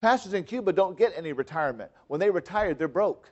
[0.00, 1.90] Pastors in Cuba don't get any retirement.
[2.06, 3.30] When they retire, they're broke.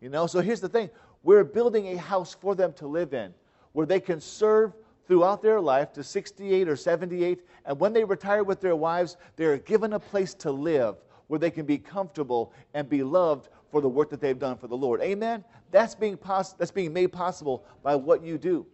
[0.00, 0.90] You know, so here's the thing
[1.22, 3.32] we're building a house for them to live in
[3.72, 4.74] where they can serve
[5.06, 7.40] throughout their life to 68 or 78.
[7.66, 10.96] And when they retire with their wives, they're given a place to live
[11.26, 14.68] where they can be comfortable and be loved for the work that they've done for
[14.68, 15.00] the Lord.
[15.00, 15.44] Amen?
[15.70, 18.66] That's being, poss- that's being made possible by what you do.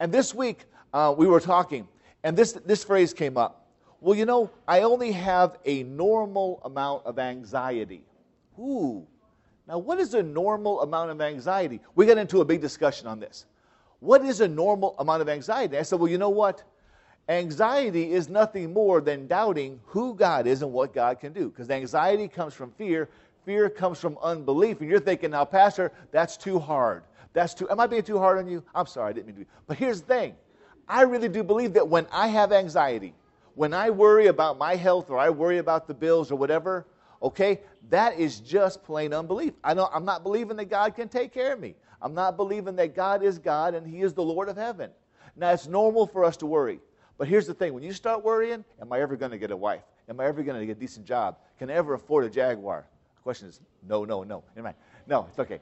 [0.00, 1.86] And this week, uh, we were talking,
[2.24, 3.61] and this, this phrase came up.
[4.02, 8.02] Well, you know, I only have a normal amount of anxiety.
[8.58, 9.06] Ooh.
[9.68, 11.80] Now, what is a normal amount of anxiety?
[11.94, 13.46] We got into a big discussion on this.
[14.00, 15.78] What is a normal amount of anxiety?
[15.78, 16.64] I said, well, you know what?
[17.28, 21.48] Anxiety is nothing more than doubting who God is and what God can do.
[21.48, 23.08] Because anxiety comes from fear,
[23.44, 24.80] fear comes from unbelief.
[24.80, 27.04] And you're thinking, now, Pastor, that's too hard.
[27.34, 28.64] That's too, am I being too hard on you?
[28.74, 29.46] I'm sorry, I didn't mean to be.
[29.68, 30.34] But here's the thing
[30.88, 33.14] I really do believe that when I have anxiety,
[33.54, 36.86] when I worry about my health or I worry about the bills or whatever,
[37.22, 37.60] okay,
[37.90, 39.54] that is just plain unbelief.
[39.62, 41.74] I don't, I'm not believing that God can take care of me.
[42.00, 44.90] I'm not believing that God is God and He is the Lord of heaven.
[45.36, 46.80] Now, it's normal for us to worry.
[47.18, 49.56] But here's the thing when you start worrying, am I ever going to get a
[49.56, 49.82] wife?
[50.08, 51.36] Am I ever going to get a decent job?
[51.58, 52.84] Can I ever afford a Jaguar?
[53.16, 54.42] The question is no, no, no.
[54.56, 54.76] Never mind.
[55.06, 55.60] No, it's okay.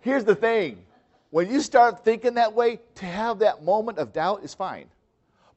[0.00, 0.84] Here's the thing
[1.30, 4.86] when you start thinking that way, to have that moment of doubt is fine.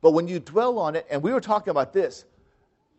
[0.02, 2.26] But when you dwell on it, and we were talking about this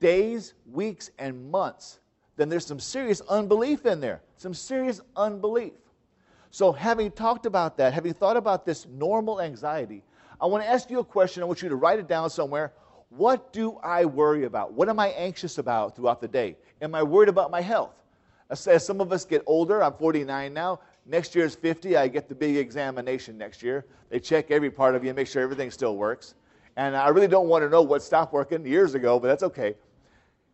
[0.00, 2.00] days, weeks, and months,
[2.36, 4.20] then there's some serious unbelief in there.
[4.36, 5.72] Some serious unbelief.
[6.50, 10.02] So, having talked about that, having thought about this normal anxiety,
[10.40, 11.42] I want to ask you a question.
[11.42, 12.72] I want you to write it down somewhere.
[13.10, 14.72] What do I worry about?
[14.72, 16.56] What am I anxious about throughout the day?
[16.82, 17.94] Am I worried about my health?
[18.50, 21.96] As some of us get older, I'm 49 now, Next year is 50.
[21.96, 23.86] I get the big examination next year.
[24.10, 26.34] They check every part of you and make sure everything still works.
[26.76, 29.74] And I really don't want to know what stopped working years ago, but that's okay.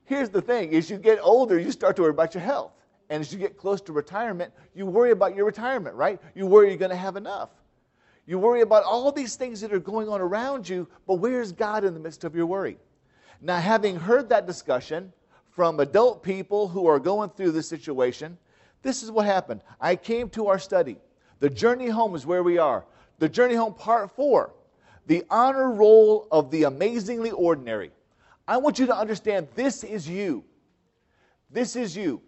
[0.05, 2.73] Here's the thing as you get older, you start to worry about your health.
[3.11, 6.21] And as you get close to retirement, you worry about your retirement, right?
[6.35, 7.51] You worry you're going to have enough.
[8.25, 11.85] You worry about all these things that are going on around you, but where's God
[11.85, 12.79] in the midst of your worry?
[13.41, 15.13] Now, having heard that discussion
[15.51, 18.39] from adult people who are going through this situation,
[18.83, 19.61] this is what happened.
[19.81, 20.97] I came to our study.
[21.41, 22.85] The journey home is where we are.
[23.19, 24.55] The journey home, part four.
[25.07, 27.91] The honor roll of the amazingly ordinary.
[28.47, 30.45] I want you to understand this is you.
[31.51, 32.21] This is you.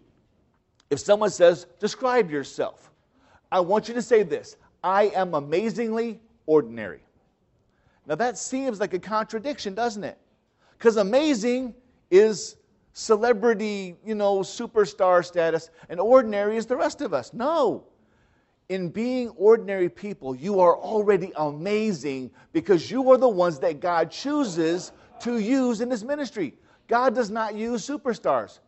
[0.89, 2.91] If someone says, describe yourself,
[3.51, 7.01] I want you to say this I am amazingly ordinary.
[8.05, 10.17] Now that seems like a contradiction, doesn't it?
[10.77, 11.73] Because amazing
[12.11, 12.57] is
[12.93, 17.33] celebrity, you know, superstar status, and ordinary is the rest of us.
[17.33, 17.85] No.
[18.69, 24.09] In being ordinary people, you are already amazing because you are the ones that God
[24.09, 26.55] chooses to use in His ministry.
[26.87, 28.59] God does not use superstars.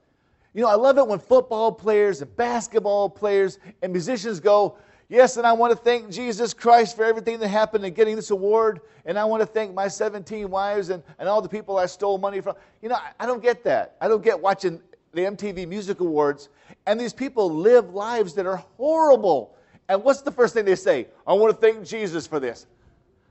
[0.53, 4.77] You know, I love it when football players and basketball players and musicians go,
[5.09, 8.29] Yes, and I want to thank Jesus Christ for everything that happened in getting this
[8.29, 8.81] award.
[9.05, 12.17] And I want to thank my 17 wives and, and all the people I stole
[12.17, 12.57] money from.
[12.81, 13.95] You know, I, I don't get that.
[14.01, 14.81] I don't get watching
[15.13, 16.49] the MTV Music Awards.
[16.85, 19.55] And these people live lives that are horrible.
[19.89, 21.07] And what's the first thing they say?
[21.25, 22.67] I want to thank Jesus for this.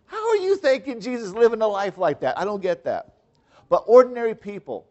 [0.07, 2.39] How are you thanking Jesus living a life like that?
[2.39, 3.15] I don't get that.
[3.69, 4.87] But ordinary people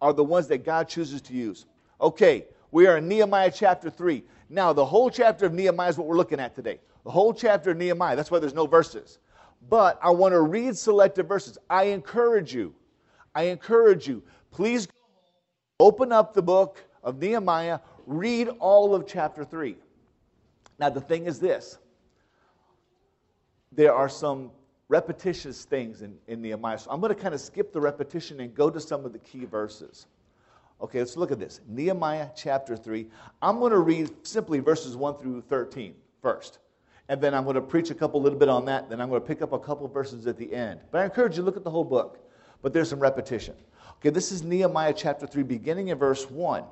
[0.00, 1.66] are the ones that God chooses to use.
[2.00, 4.24] Okay, we are in Nehemiah chapter 3.
[4.48, 6.80] Now, the whole chapter of Nehemiah is what we're looking at today.
[7.04, 8.16] The whole chapter of Nehemiah.
[8.16, 9.18] That's why there's no verses.
[9.68, 11.58] But I want to read selected verses.
[11.70, 12.74] I encourage you,
[13.34, 14.88] I encourage you, please
[15.80, 19.76] open up the book of Nehemiah, read all of chapter 3.
[20.78, 21.78] Now, the thing is this
[23.72, 24.50] there are some
[24.88, 26.78] repetitious things in, in Nehemiah.
[26.78, 29.18] So I'm going to kind of skip the repetition and go to some of the
[29.18, 30.06] key verses.
[30.80, 31.60] Okay, let's look at this.
[31.66, 33.06] Nehemiah chapter 3.
[33.40, 36.58] I'm going to read simply verses 1 through 13 first.
[37.08, 38.88] And then I'm going to preach a couple little bit on that.
[38.88, 40.80] Then I'm going to pick up a couple verses at the end.
[40.90, 42.18] But I encourage you to look at the whole book.
[42.62, 43.54] But there's some repetition.
[43.96, 46.64] Okay, this is Nehemiah chapter 3, beginning in verse 1.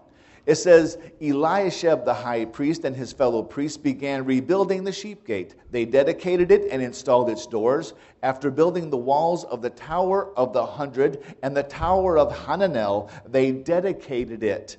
[0.44, 5.54] It says, Eliashib the high priest and his fellow priests began rebuilding the sheep gate.
[5.70, 7.94] They dedicated it and installed its doors.
[8.24, 13.08] After building the walls of the Tower of the Hundred and the Tower of Hananel,
[13.24, 14.78] they dedicated it.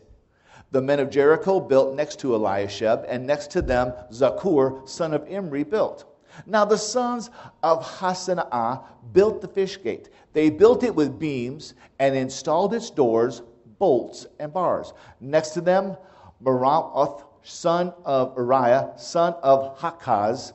[0.71, 5.25] The men of Jericho built next to Eliashib, and next to them Zaccur, son of
[5.29, 6.05] Imri, built.
[6.45, 7.29] Now the sons
[7.61, 8.81] of Hassenaah
[9.13, 10.09] built the fish gate.
[10.33, 13.43] They built it with beams and installed its doors
[13.79, 14.93] bolts, and bars.
[15.19, 15.97] Next to them,
[16.43, 20.53] Meremoth, son of Uriah, son of Hakkoz,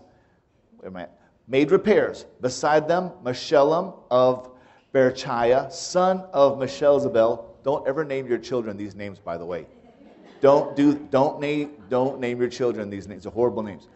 [1.47, 2.27] made repairs.
[2.41, 4.51] Beside them, Meshullam of
[4.95, 9.67] Berechiah, son of Meshezabel, don't ever name your children these names, by the way.
[10.41, 13.25] Don't do don't name don't name your children these names.
[13.25, 13.89] They're horrible names.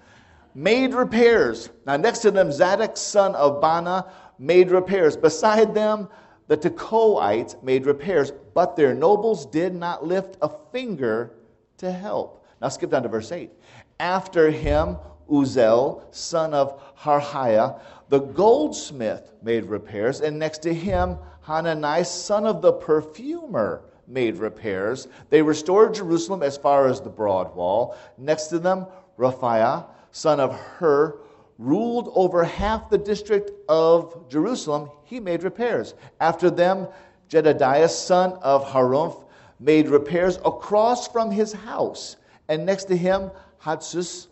[0.55, 1.71] Made repairs.
[1.87, 5.17] Now next to them, Zadok, son of Bana, made repairs.
[5.17, 6.09] Beside them,
[6.49, 11.35] the Tekoites made repairs, but their nobles did not lift a finger
[11.79, 12.45] to help.
[12.61, 13.51] Now skip down to verse 8.
[13.99, 14.97] After him,
[15.31, 22.61] Uzel, son of Harhaiah, the goldsmith, made repairs, and next to him, Hanani, son of
[22.61, 25.09] the perfumer, made repairs.
[25.31, 27.97] They restored Jerusalem as far as the broad wall.
[28.19, 28.87] Next to them,
[29.19, 31.19] Rephaiah, son of Hur,
[31.63, 34.91] ruled over half the district of Jerusalem.
[35.05, 35.95] He made repairs.
[36.21, 36.89] After them,
[37.29, 39.25] Jedediah, son of Harumph,
[39.61, 42.17] made repairs across from his house.
[42.49, 43.31] And next to him,
[43.63, 44.27] Hatsus,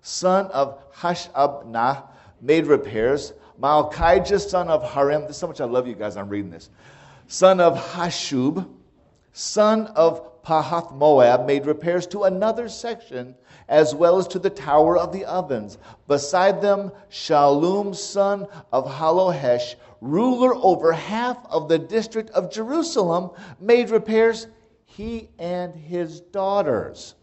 [0.00, 2.08] son of Hashabnah,
[2.40, 3.32] made repairs.
[3.60, 6.68] Malchijah, son of Harim, this is how much I love you guys, I'm reading this.
[7.28, 8.68] Son of Hashub,
[9.32, 13.36] son of Pahath Moab, made repairs to another section
[13.68, 15.78] as well as to the tower of the ovens.
[16.08, 23.30] Beside them, Shallum, son of Halohesh, ruler over half of the district of Jerusalem,
[23.60, 24.48] made repairs,
[24.84, 27.14] he and his daughters.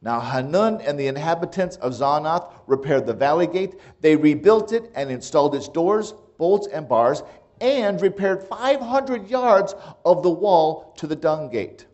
[0.00, 3.80] Now Hanun and the inhabitants of Zanoah repaired the valley gate.
[4.00, 7.24] They rebuilt it and installed its doors, bolts, and bars,
[7.60, 9.74] and repaired 500 yards
[10.04, 11.86] of the wall to the dung gate.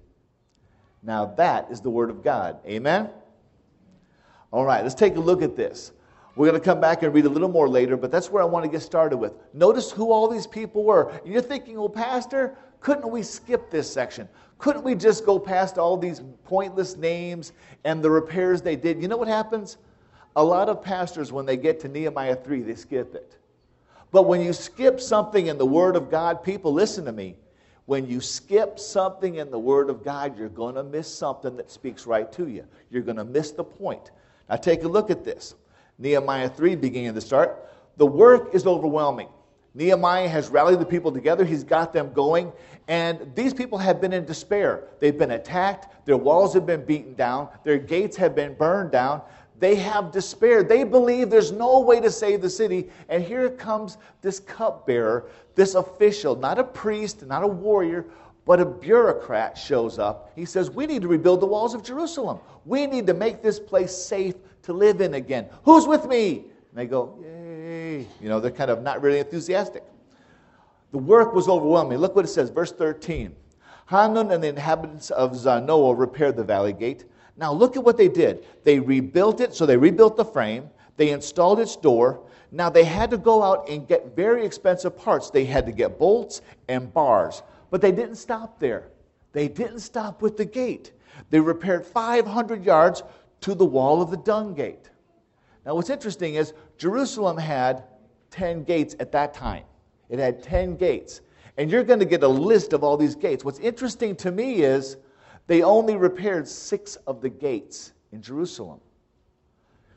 [1.03, 2.59] Now that is the word of God.
[2.67, 3.11] Amen?
[4.53, 5.93] All right, let's take a look at this.
[6.35, 8.47] We're going to come back and read a little more later, but that's where I
[8.47, 9.35] want to get started with.
[9.53, 11.13] Notice who all these people were.
[11.25, 14.29] You're thinking, well, Pastor, couldn't we skip this section?
[14.59, 17.53] Couldn't we just go past all these pointless names
[17.85, 19.03] and the repairs they did?
[19.03, 19.77] You know what happens?
[20.37, 23.37] A lot of pastors, when they get to Nehemiah 3, they skip it.
[24.11, 27.37] But when you skip something in the Word of God, people, listen to me.
[27.87, 31.71] When you skip something in the Word of God, you're going to miss something that
[31.71, 32.65] speaks right to you.
[32.91, 34.11] You're going to miss the point.
[34.49, 35.55] Now, take a look at this.
[35.99, 37.69] Nehemiah 3, beginning to start.
[37.97, 39.29] The work is overwhelming.
[39.75, 42.53] Nehemiah has rallied the people together, he's got them going,
[42.89, 44.85] and these people have been in despair.
[45.01, 49.23] They've been attacked, their walls have been beaten down, their gates have been burned down.
[49.63, 50.65] They have despair.
[50.65, 52.91] They believe there's no way to save the city.
[53.09, 58.07] And here comes this cupbearer, this official, not a priest, not a warrior,
[58.45, 60.33] but a bureaucrat shows up.
[60.35, 62.41] He says, We need to rebuild the walls of Jerusalem.
[62.65, 65.47] We need to make this place safe to live in again.
[65.63, 66.39] Who's with me?
[66.39, 68.09] And they go, Yay.
[68.21, 69.85] You know, they're kind of not really enthusiastic.
[70.91, 71.99] The work was overwhelming.
[71.99, 73.33] Look what it says, verse 13.
[73.87, 77.05] Hanun and the inhabitants of Zanoah repaired the valley gate.
[77.37, 78.47] Now look at what they did.
[78.65, 82.21] They rebuilt it, so they rebuilt the frame, they installed its door.
[82.51, 85.31] Now they had to go out and get very expensive parts.
[85.31, 87.43] They had to get bolts and bars.
[87.71, 88.89] But they didn't stop there.
[89.33, 90.93] They didn't stop with the gate.
[91.31, 93.03] They repaired 500 yards
[93.41, 94.91] to the wall of the dung gate.
[95.65, 97.85] Now, what's interesting is Jerusalem had
[98.31, 99.65] 10 gates at that time.
[100.11, 101.23] It had 10 gates.
[101.57, 103.45] And you're going to get a list of all these gates.
[103.45, 104.97] What's interesting to me is
[105.47, 108.81] they only repaired six of the gates in Jerusalem.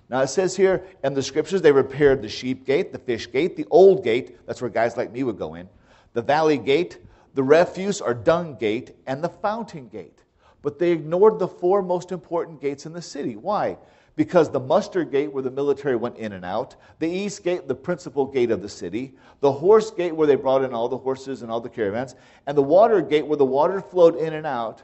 [0.09, 3.55] Now it says here in the scriptures they repaired the sheep gate, the fish gate,
[3.55, 5.67] the old gate, that's where guys like me would go in,
[6.13, 6.99] the valley gate,
[7.33, 10.19] the refuse or dung gate, and the fountain gate.
[10.61, 13.35] But they ignored the four most important gates in the city.
[13.35, 13.77] Why?
[14.15, 17.75] Because the muster gate, where the military went in and out, the east gate, the
[17.75, 21.41] principal gate of the city, the horse gate, where they brought in all the horses
[21.41, 22.15] and all the caravans,
[22.47, 24.81] and the water gate, where the water flowed in and out,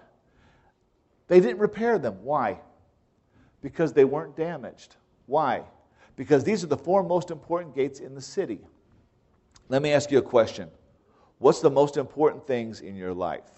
[1.32, 2.18] they didn't repair them.
[2.24, 2.60] Why?
[3.62, 4.98] Because they weren't damaged.
[5.28, 5.64] Why?
[6.18, 8.60] Because these are the four most important gates in the city.
[9.70, 10.70] Let me ask you a question
[11.38, 13.50] What's the most important things in your life?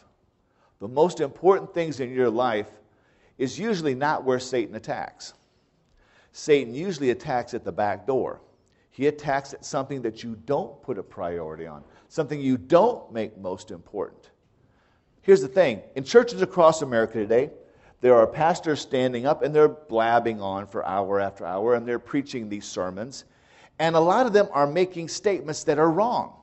[0.81, 2.69] The most important things in your life
[3.39, 5.33] is usually not where Satan attacks.
[6.31, 8.39] Satan usually attacks at the back door.
[8.91, 13.35] He attacks at something that you don't put a priority on, something you don't make
[13.35, 14.29] most important.
[15.23, 17.49] Here's the thing in churches across America today,
[18.03, 21.97] there are pastors standing up and they're blabbing on for hour after hour and they're
[21.97, 23.23] preaching these sermons.
[23.79, 26.33] And a lot of them are making statements that are wrong.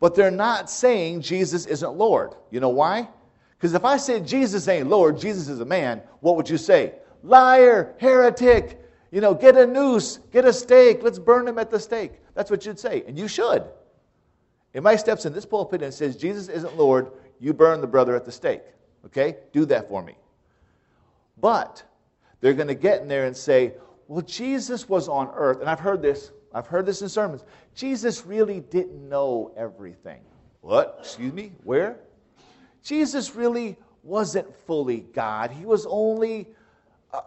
[0.00, 2.34] But they're not saying Jesus isn't Lord.
[2.50, 3.08] You know why?
[3.56, 6.92] Because if I said Jesus ain't Lord, Jesus is a man, what would you say?
[7.22, 8.78] Liar, heretic,
[9.10, 12.12] you know, get a noose, get a stake, let's burn him at the stake.
[12.34, 13.64] That's what you'd say, and you should.
[14.74, 18.14] If my steps in this pulpit and says Jesus isn't Lord, you burn the brother
[18.14, 18.60] at the stake.
[19.06, 19.36] Okay?
[19.54, 20.14] Do that for me.
[21.40, 21.82] But
[22.40, 23.74] they're going to get in there and say,
[24.06, 27.44] well, Jesus was on earth, and I've heard this I've heard this in sermons.
[27.74, 30.20] Jesus really didn't know everything.
[30.60, 30.98] What?
[31.00, 31.52] Excuse me?
[31.62, 31.98] Where?
[32.82, 35.50] Jesus really wasn't fully God.
[35.50, 36.48] He was only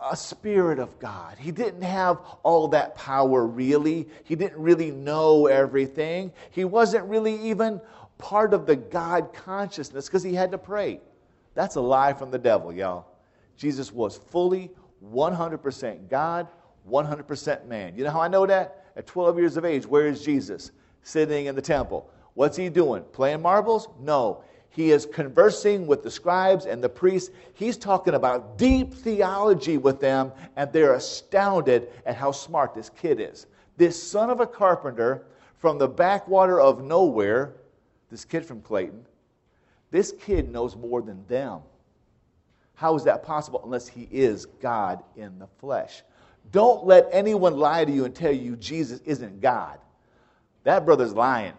[0.10, 1.38] a, spirit of God.
[1.38, 4.08] He didn't have all that power really.
[4.24, 6.32] He didn't really know everything.
[6.52, 7.82] He wasn't really even
[8.18, 11.00] part of the God consciousness because he had to pray.
[11.54, 13.06] That's a lie from the devil, y'all.
[13.58, 14.72] Jesus was fully
[15.04, 16.48] 100% God,
[16.90, 17.96] 100% man.
[17.96, 18.86] You know how I know that?
[18.96, 20.72] At 12 years of age, where is Jesus?
[21.04, 22.10] Sitting in the temple.
[22.34, 23.04] What's he doing?
[23.12, 23.88] Playing marbles?
[24.00, 24.44] No.
[24.70, 27.30] He is conversing with the scribes and the priests.
[27.54, 33.20] He's talking about deep theology with them, and they're astounded at how smart this kid
[33.20, 33.48] is.
[33.76, 35.26] This son of a carpenter
[35.58, 37.56] from the backwater of nowhere,
[38.10, 39.06] this kid from Clayton,
[39.92, 41.60] this kid knows more than them.
[42.82, 46.02] How is that possible unless he is God in the flesh?
[46.52, 49.78] Don't let anyone lie to you and tell you Jesus isn't God.
[50.64, 51.54] That brother's lying.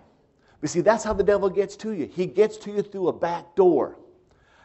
[0.60, 2.06] But see, that's how the devil gets to you.
[2.12, 4.00] He gets to you through a back door.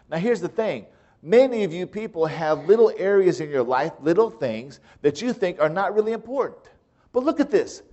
[0.10, 0.88] Now, here's the thing
[1.22, 5.62] many of you people have little areas in your life, little things that you think
[5.62, 6.72] are not really important.
[7.14, 7.84] But look at this.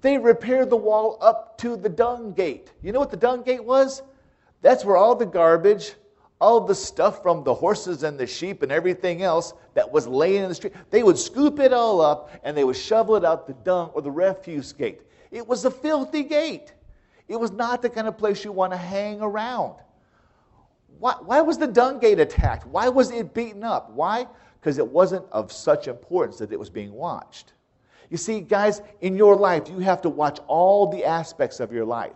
[0.00, 2.72] They repaired the wall up to the dung gate.
[2.82, 4.02] You know what the dung gate was?
[4.62, 5.92] That's where all the garbage,
[6.40, 10.42] all the stuff from the horses and the sheep and everything else that was laying
[10.42, 13.46] in the street, they would scoop it all up and they would shovel it out
[13.46, 15.00] the dung or the refuse gate.
[15.30, 16.74] It was a filthy gate.
[17.28, 19.76] It was not the kind of place you want to hang around.
[20.98, 22.66] Why, why was the dung gate attacked?
[22.66, 23.90] Why was it beaten up?
[23.90, 24.26] Why?
[24.60, 27.54] Because it wasn't of such importance that it was being watched.
[28.10, 31.84] You see, guys, in your life, you have to watch all the aspects of your
[31.84, 32.14] life.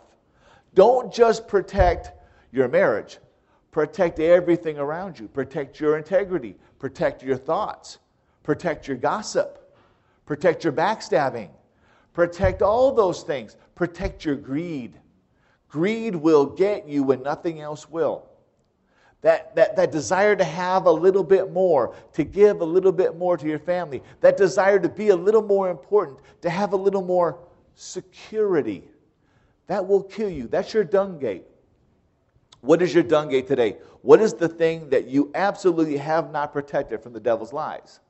[0.74, 2.12] Don't just protect
[2.52, 3.18] your marriage,
[3.70, 5.28] protect everything around you.
[5.28, 7.98] Protect your integrity, protect your thoughts,
[8.42, 9.74] protect your gossip,
[10.26, 11.50] protect your backstabbing,
[12.12, 13.56] protect all those things.
[13.80, 14.92] Protect your greed.
[15.70, 18.26] Greed will get you when nothing else will.
[19.22, 23.16] That, that, that desire to have a little bit more, to give a little bit
[23.16, 26.76] more to your family, that desire to be a little more important, to have a
[26.76, 27.38] little more
[27.74, 28.84] security,
[29.66, 30.46] that will kill you.
[30.46, 31.46] That's your dung gate.
[32.60, 33.78] What is your dung gate today?
[34.02, 38.00] What is the thing that you absolutely have not protected from the devil's lies?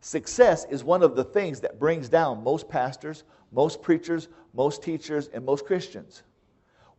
[0.00, 5.28] Success is one of the things that brings down most pastors, most preachers, most teachers,
[5.32, 6.22] and most Christians.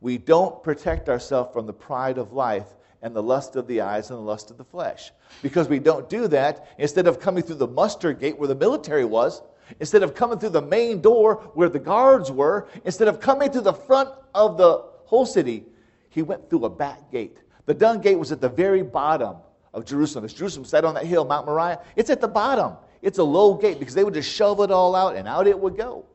[0.02, 4.10] We don't protect ourselves from the pride of life and the lust of the eyes
[4.10, 5.12] and the lust of the flesh.
[5.42, 9.06] Because we don't do that, instead of coming through the muster gate where the military
[9.06, 9.42] was,
[9.80, 13.62] instead of coming through the main door where the guards were, instead of coming through
[13.62, 15.66] the front of the whole city,
[16.10, 17.38] he went through a back gate.
[17.66, 19.38] The dung gate was at the very bottom
[19.74, 20.28] of Jerusalem.
[20.28, 22.74] Jerusalem sat on that hill, Mount Moriah, it's at the bottom.
[23.02, 25.58] It's a low gate because they would just shove it all out and out it
[25.58, 26.06] would go.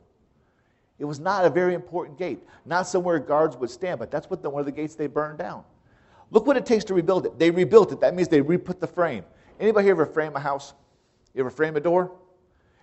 [0.98, 4.42] It was not a very important gate, not somewhere guards would stand, but that's what
[4.42, 5.64] the, one of the gates they burned down.
[6.30, 7.38] Look what it takes to rebuild it.
[7.38, 8.00] They rebuilt it.
[8.00, 9.24] That means they re-put the frame.
[9.60, 10.74] Anybody ever frame a house?
[11.34, 12.12] You ever frame a door?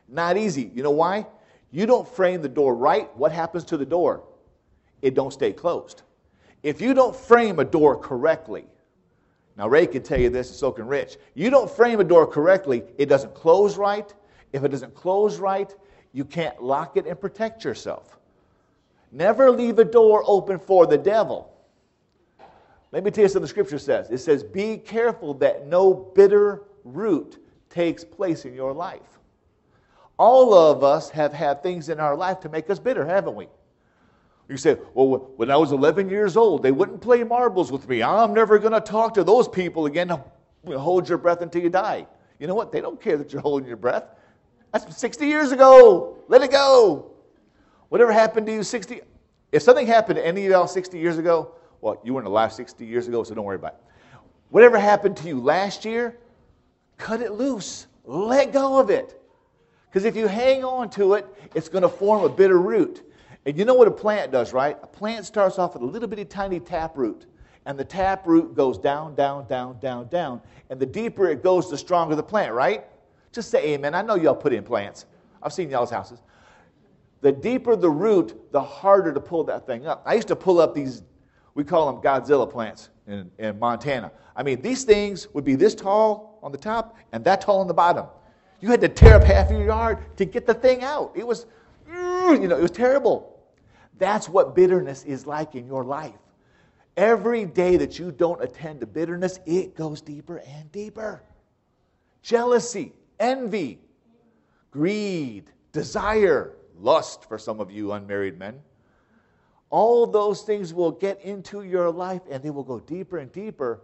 [0.08, 0.72] Not easy.
[0.74, 1.26] You know why?
[1.72, 4.24] You don't frame the door right, what happens to the door?
[5.02, 6.04] It don't stay closed.
[6.64, 8.66] If you don't frame a door correctly,
[9.58, 11.18] now, Ray can tell you this, and so can Rich.
[11.34, 14.12] You don't frame a door correctly, it doesn't close right.
[14.54, 15.74] If it doesn't close right,
[16.14, 18.18] you can't lock it and protect yourself.
[19.12, 21.54] Never leave a door open for the devil.
[22.92, 24.10] Let me tell you something the scripture says.
[24.10, 27.38] It says, Be careful that no bitter root
[27.70, 29.20] takes place in your life.
[30.18, 33.48] All of us have had things in our life to make us bitter, haven't we?
[34.50, 38.04] You say, well, when I was 11 years old, they wouldn't play marbles with me.
[38.04, 40.12] I'm never going to talk to those people again.
[40.66, 42.06] Hold your breath until you die.
[42.40, 42.72] You know what?
[42.72, 44.04] They don't care that you're holding your breath.
[44.74, 46.18] That's 60 years ago.
[46.28, 47.12] Let it go.
[47.90, 49.02] Whatever happened to you 60,
[49.52, 52.86] if something happened to any of y'all 60 years ago, well, you weren't alive 60
[52.86, 54.20] years ago, so don't worry about it.
[54.50, 56.18] Whatever happened to you last year,
[56.98, 57.88] cut it loose.
[58.06, 59.22] Let go of it.
[59.90, 63.04] Because if you hang on to it, it's going to form a bitter root.
[63.46, 64.78] And you know what a plant does, right?
[64.84, 67.26] A plant starts off with a little bitty tiny tap root.
[67.66, 70.42] And the tap root goes down, down, down, down, down.
[70.70, 72.86] And the deeper it goes, the stronger the plant, right?
[73.32, 73.96] Just say amen.
[73.96, 75.06] I know y'all put in plants.
[75.42, 76.22] I've seen y'all's houses.
[77.22, 80.02] The deeper the root, the harder to pull that thing up.
[80.06, 81.04] I used to pull up these,
[81.54, 84.12] we call them Godzilla plants in, in Montana.
[84.36, 87.68] I mean, these things would be this tall on the top and that tall on
[87.68, 88.08] the bottom.
[88.60, 91.12] You had to tear up half your yard to get the thing out.
[91.16, 91.46] It was,
[91.92, 93.40] Mm, you know, it was terrible.
[94.00, 96.16] That's what bitterness is like in your life.
[96.98, 101.24] Every day that you don't attend to bitterness, it goes deeper and deeper.
[102.24, 103.80] Jealousy, envy,
[104.72, 108.62] greed, desire, lust for some of you unmarried men.
[109.70, 113.82] all those things will get into your life and they will go deeper and deeper.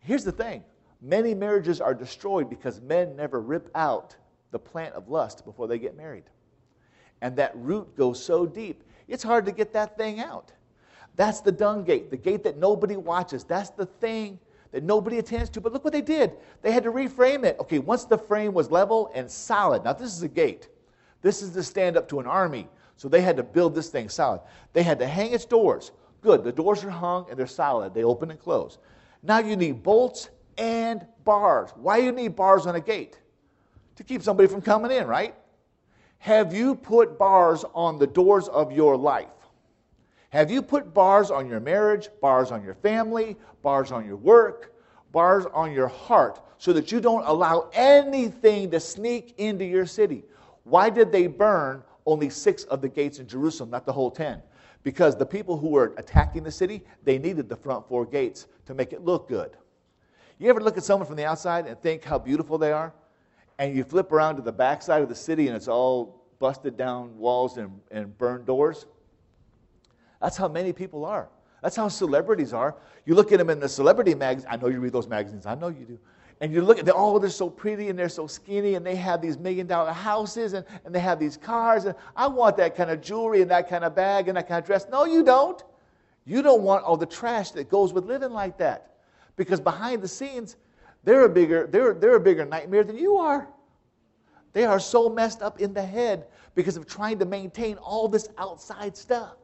[0.00, 0.62] Here's the thing
[1.00, 4.16] many marriages are destroyed because men never rip out
[4.50, 6.24] the plant of lust before they get married.
[7.22, 10.52] And that root goes so deep, it's hard to get that thing out.
[11.16, 13.44] That's the dung gate, the gate that nobody watches.
[13.44, 14.38] That's the thing
[14.72, 15.60] that nobody attends to.
[15.60, 16.32] But look what they did.
[16.60, 17.56] They had to reframe it.
[17.60, 20.68] Okay, once the frame was level and solid, now this is a gate.
[21.22, 22.68] This is to stand up to an army.
[22.96, 24.40] So they had to build this thing solid.
[24.72, 25.92] They had to hang its doors.
[26.20, 27.94] Good, the doors are hung and they're solid.
[27.94, 28.78] They open and close.
[29.22, 31.70] Now you need bolts and bars.
[31.76, 33.18] Why do you need bars on a gate?
[33.96, 35.34] To keep somebody from coming in, right?
[36.18, 39.28] Have you put bars on the doors of your life?
[40.30, 44.74] Have you put bars on your marriage, bars on your family, bars on your work,
[45.12, 50.24] bars on your heart, so that you don't allow anything to sneak into your city?
[50.64, 54.40] Why did they burn only six of the gates in Jerusalem, not the whole ten.
[54.82, 58.74] Because the people who were attacking the city, they needed the front four gates to
[58.74, 59.50] make it look good.
[60.38, 62.94] You ever look at someone from the outside and think how beautiful they are?
[63.58, 67.16] And you flip around to the backside of the city and it's all busted down
[67.16, 68.86] walls and, and burned doors?
[70.20, 71.28] That's how many people are.
[71.62, 72.76] That's how celebrities are.
[73.06, 74.50] You look at them in the celebrity magazines.
[74.50, 75.46] I know you read those magazines.
[75.46, 75.98] I know you do
[76.40, 78.94] and you look at them, oh, they're so pretty and they're so skinny and they
[78.96, 81.86] have these million dollar houses and, and they have these cars.
[81.86, 84.58] And I want that kind of jewelry and that kind of bag and that kind
[84.58, 84.86] of dress.
[84.90, 85.62] No, you don't.
[86.26, 88.96] You don't want all the trash that goes with living like that.
[89.36, 90.56] Because behind the scenes,
[91.06, 93.48] they're a bigger, they're, they're a bigger nightmare than you are.
[94.52, 98.28] They are so messed up in the head because of trying to maintain all this
[98.36, 99.36] outside stuff.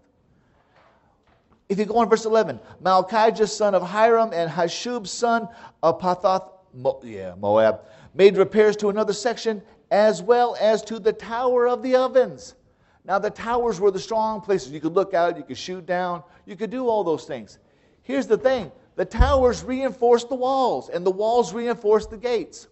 [1.69, 5.49] If you go on verse 11, Malchijah, son of Hiram, and Hashub, son
[5.85, 11.13] of Pathoth, Mo, yeah, Moab, made repairs to another section as well as to the
[11.13, 12.57] Tower of the Ovens.
[13.05, 14.73] Now, the towers were the strong places.
[14.73, 17.59] You could look out, you could shoot down, you could do all those things.
[18.03, 22.69] Here's the thing the towers reinforce the walls, and the walls reinforce the gates.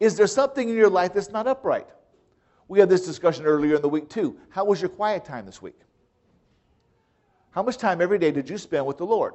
[0.00, 1.88] Is there something in your life that's not upright?
[2.68, 4.36] We had this discussion earlier in the week, too.
[4.48, 5.78] How was your quiet time this week?
[7.50, 9.34] How much time every day did you spend with the Lord?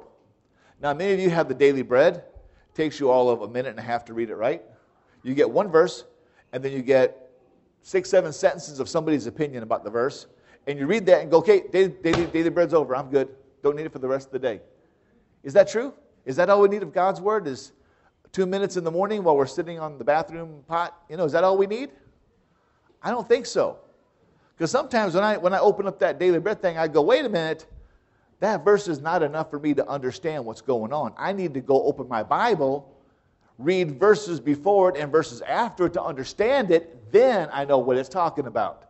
[0.80, 3.70] Now, many of you have the daily bread, It takes you all of a minute
[3.70, 4.62] and a half to read it right.
[5.22, 6.04] You get one verse,
[6.52, 7.30] and then you get
[7.82, 10.26] six, seven sentences of somebody's opinion about the verse,
[10.66, 12.94] and you read that and go, okay, daily, daily, daily bread's over.
[12.94, 13.28] I'm good.
[13.62, 14.60] Don't need it for the rest of the day.
[15.42, 15.94] Is that true?
[16.24, 17.46] Is that all we need of God's word?
[17.46, 17.72] Is
[18.32, 21.02] two minutes in the morning while we're sitting on the bathroom pot?
[21.08, 21.90] You know, is that all we need?
[23.02, 23.78] I don't think so.
[24.56, 27.24] Because sometimes when I when I open up that daily bread thing, I go, wait
[27.24, 27.66] a minute
[28.40, 31.12] that verse is not enough for me to understand what's going on.
[31.16, 32.90] I need to go open my Bible,
[33.58, 37.12] read verses before it and verses after it to understand it.
[37.12, 38.86] Then I know what it's talking about.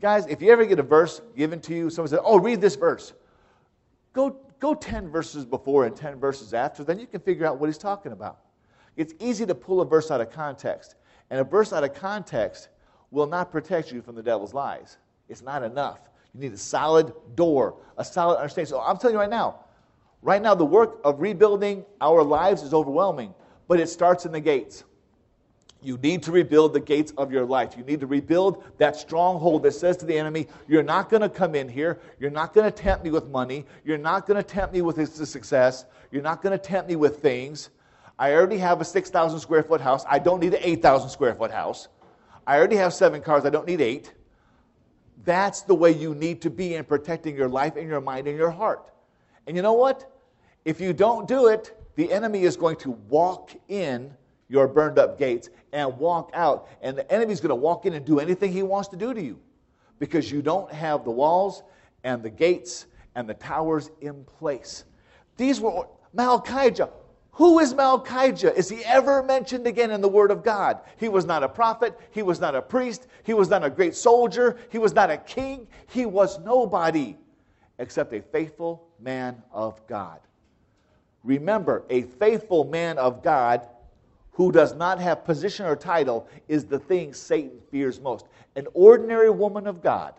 [0.00, 2.76] Guys, if you ever get a verse given to you, someone says, Oh, read this
[2.76, 3.12] verse.
[4.12, 7.66] Go, go 10 verses before and 10 verses after, then you can figure out what
[7.66, 8.38] he's talking about.
[8.96, 10.96] It's easy to pull a verse out of context,
[11.30, 12.68] and a verse out of context
[13.10, 14.98] will not protect you from the devil's lies.
[15.28, 16.00] It's not enough.
[16.34, 18.70] You need a solid door, a solid understanding.
[18.70, 19.60] So I'm telling you right now,
[20.22, 23.34] right now, the work of rebuilding our lives is overwhelming,
[23.66, 24.84] but it starts in the gates.
[25.80, 27.74] You need to rebuild the gates of your life.
[27.76, 31.28] You need to rebuild that stronghold that says to the enemy, You're not going to
[31.28, 32.00] come in here.
[32.18, 33.64] You're not going to tempt me with money.
[33.84, 35.84] You're not going to tempt me with success.
[36.10, 37.70] You're not going to tempt me with things.
[38.18, 40.04] I already have a 6,000 square foot house.
[40.08, 41.86] I don't need an 8,000 square foot house.
[42.48, 43.44] I already have seven cars.
[43.44, 44.14] I don't need eight.
[45.24, 48.38] That's the way you need to be in protecting your life and your mind and
[48.38, 48.90] your heart.
[49.46, 50.10] And you know what?
[50.64, 54.14] If you don't do it, the enemy is going to walk in
[54.48, 56.68] your burned up gates and walk out.
[56.82, 59.22] And the enemy's going to walk in and do anything he wants to do to
[59.22, 59.38] you
[59.98, 61.62] because you don't have the walls
[62.04, 64.84] and the gates and the towers in place.
[65.36, 66.90] These were Malchijah.
[67.32, 68.56] Who is Malchijah?
[68.56, 70.80] Is he ever mentioned again in the Word of God?
[70.96, 71.96] He was not a prophet.
[72.10, 73.06] He was not a priest.
[73.22, 74.56] He was not a great soldier.
[74.70, 75.68] He was not a king.
[75.88, 77.16] He was nobody
[77.78, 80.18] except a faithful man of God.
[81.22, 83.68] Remember, a faithful man of God
[84.38, 88.24] who does not have position or title is the thing Satan fears most.
[88.54, 90.14] An ordinary woman of God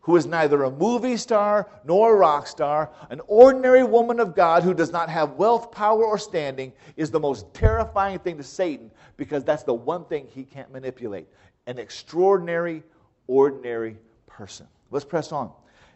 [0.00, 4.64] who is neither a movie star nor a rock star, an ordinary woman of God
[4.64, 8.90] who does not have wealth, power, or standing, is the most terrifying thing to Satan
[9.16, 11.28] because that's the one thing he can't manipulate.
[11.68, 12.82] An extraordinary,
[13.28, 14.66] ordinary person.
[14.90, 15.52] Let's press on.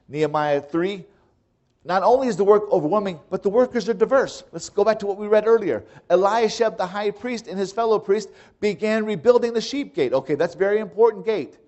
[0.09, 1.05] Nehemiah 3.
[1.87, 4.43] Not only is the work overwhelming, but the workers are diverse.
[4.51, 5.85] Let's go back to what we read earlier.
[6.11, 10.13] Eliashib, the high priest, and his fellow priest began rebuilding the sheep gate.
[10.13, 11.59] Okay, that's very important gate.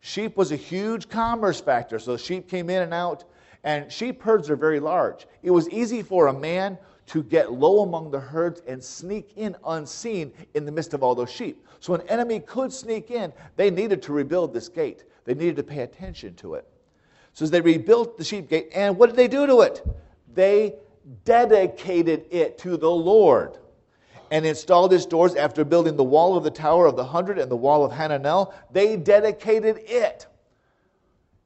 [0.00, 1.98] Sheep was a huge commerce factor.
[1.98, 3.24] So sheep came in and out.
[3.64, 5.26] And sheep herds are very large.
[5.42, 9.56] It was easy for a man to get low among the herds and sneak in
[9.66, 11.66] unseen in the midst of all those sheep.
[11.80, 13.32] So an enemy could sneak in.
[13.56, 16.68] They needed to rebuild this gate, they needed to pay attention to it.
[17.34, 19.86] So they rebuilt the sheep gate, and what did they do to it?
[20.32, 20.76] They
[21.24, 23.58] dedicated it to the Lord
[24.30, 27.50] and installed its doors after building the wall of the Tower of the Hundred and
[27.50, 28.54] the wall of Hananel.
[28.72, 30.26] They dedicated it.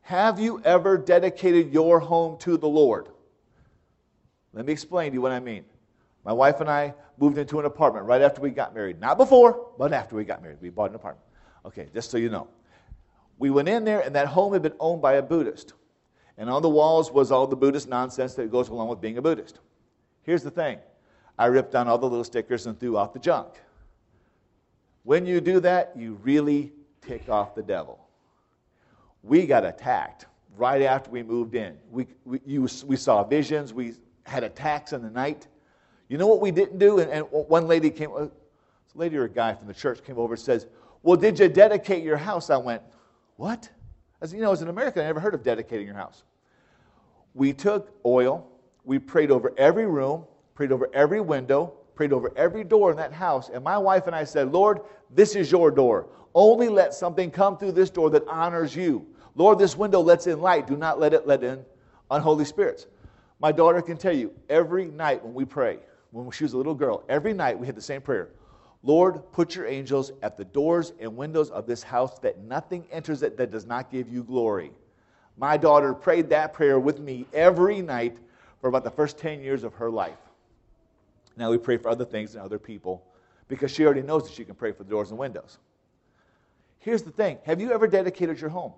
[0.03, 3.09] Have you ever dedicated your home to the Lord?
[4.53, 5.65] Let me explain to you what I mean.
[6.25, 9.01] My wife and I moved into an apartment right after we got married.
[9.01, 10.59] Not before, but after we got married.
[10.61, 11.27] We bought an apartment.
[11.67, 12.49] Okay, just so you know.
[13.39, 15.75] We went in there, and that home had been owned by a Buddhist.
[16.37, 19.23] And on the walls was all the Buddhist nonsense that goes along with being a
[19.23, 19.59] Buddhist.
[20.23, 20.79] Here's the thing
[21.39, 23.49] I ripped down all the little stickers and threw out the junk.
[25.05, 27.99] When you do that, you really tick off the devil.
[29.23, 31.77] We got attacked right after we moved in.
[31.91, 35.47] We, we, you, we saw visions, we had attacks in the night.
[36.09, 36.99] You know what we didn't do?
[36.99, 38.31] And, and one lady came, a
[38.95, 40.67] lady or a guy from the church came over and says,
[41.03, 42.51] Well, did you dedicate your house?
[42.51, 42.83] I went,
[43.39, 43.71] What?
[44.21, 46.25] As you know, as an American, I never heard of dedicating your house.
[47.35, 48.45] We took oil,
[48.85, 50.25] we prayed over every room,
[50.57, 53.49] prayed over every window, prayed over every door in that house.
[53.49, 54.81] And my wife and I said, Lord,
[55.15, 56.09] this is your door.
[56.35, 59.07] Only let something come through this door that honors you.
[59.37, 60.67] Lord, this window lets in light.
[60.67, 61.65] Do not let it let in
[62.11, 62.89] unholy spirits.
[63.39, 65.79] My daughter can tell you every night when we pray,
[66.11, 68.31] when she was a little girl, every night we had the same prayer
[68.83, 73.23] Lord, put your angels at the doors and windows of this house that nothing enters
[73.23, 74.71] it that does not give you glory.
[75.37, 78.17] My daughter prayed that prayer with me every night
[78.61, 80.19] for about the first 10 years of her life.
[81.37, 83.05] Now we pray for other things and other people
[83.47, 85.59] because she already knows that she can pray for the doors and windows.
[86.81, 88.73] Here's the thing Have you ever dedicated your home?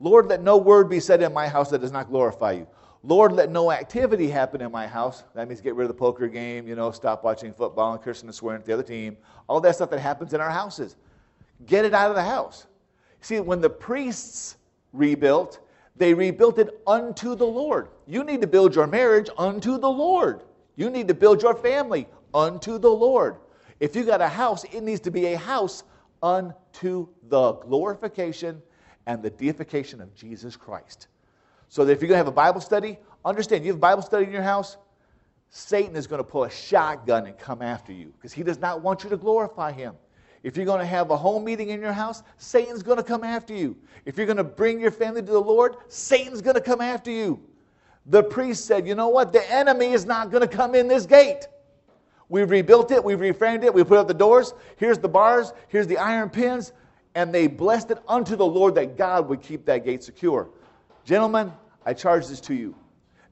[0.00, 2.66] Lord, let no word be said in my house that does not glorify you.
[3.06, 5.24] Lord, let no activity happen in my house.
[5.34, 8.28] That means get rid of the poker game, you know, stop watching football and cursing
[8.28, 9.18] and swearing at the other team.
[9.46, 10.96] All that stuff that happens in our houses.
[11.66, 12.66] Get it out of the house.
[13.20, 14.56] See, when the priests
[14.94, 15.60] rebuilt,
[15.96, 17.88] they rebuilt it unto the Lord.
[18.06, 20.42] You need to build your marriage unto the Lord.
[20.76, 23.36] You need to build your family unto the Lord.
[23.80, 25.84] If you got a house, it needs to be a house
[26.22, 28.62] unto the glorification
[29.06, 31.08] and the deification of Jesus Christ.
[31.68, 34.02] So that if you're going to have a Bible study, understand you have a Bible
[34.02, 34.76] study in your house,
[35.50, 38.82] Satan is going to pull a shotgun and come after you because he does not
[38.82, 39.94] want you to glorify him.
[40.42, 43.24] If you're going to have a home meeting in your house, Satan's going to come
[43.24, 43.76] after you.
[44.04, 47.10] If you're going to bring your family to the Lord, Satan's going to come after
[47.10, 47.40] you.
[48.06, 49.32] The priest said, You know what?
[49.32, 51.46] The enemy is not going to come in this gate.
[52.28, 54.54] We've rebuilt it, we've reframed it, we put up the doors.
[54.76, 56.72] Here's the bars, here's the iron pins.
[57.14, 60.48] And they blessed it unto the Lord that God would keep that gate secure.
[61.04, 61.52] Gentlemen,
[61.84, 62.74] I charge this to you.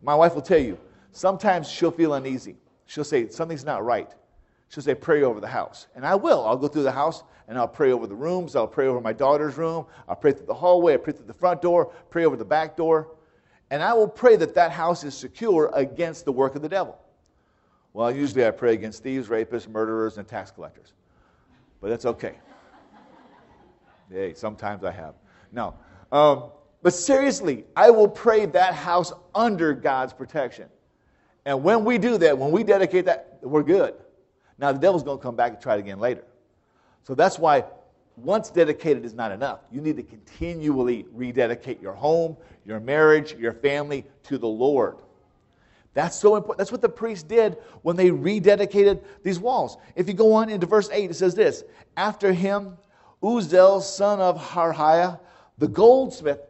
[0.02, 0.78] My wife will tell you,
[1.12, 2.56] sometimes she'll feel uneasy.
[2.86, 4.10] She'll say, Something's not right.
[4.68, 5.86] She'll say, Pray over the house.
[5.94, 6.44] And I will.
[6.44, 8.56] I'll go through the house and I'll pray over the rooms.
[8.56, 9.86] I'll pray over my daughter's room.
[10.08, 10.94] I'll pray through the hallway.
[10.94, 11.92] I'll pray through the front door.
[12.10, 13.08] Pray over the back door.
[13.70, 16.98] And I will pray that that house is secure against the work of the devil.
[17.94, 20.92] Well, usually I pray against thieves, rapists, murderers, and tax collectors.
[21.80, 22.34] But that's okay.
[24.10, 25.14] hey, sometimes I have.
[25.52, 25.74] No.
[26.10, 26.50] Um,
[26.82, 30.68] but seriously, I will pray that house under God's protection.
[31.44, 33.94] And when we do that, when we dedicate that, we're good.
[34.58, 36.24] Now, the devil's going to come back and try it again later.
[37.04, 37.64] So that's why
[38.16, 39.60] once dedicated is not enough.
[39.70, 44.96] You need to continually rededicate your home, your marriage, your family to the Lord.
[45.94, 46.58] That's so important.
[46.58, 49.76] That's what the priests did when they rededicated these walls.
[49.94, 51.64] If you go on into verse 8, it says this
[51.96, 52.76] After him,
[53.22, 55.20] Uzel, son of Harhaiah,
[55.58, 56.40] the goldsmith.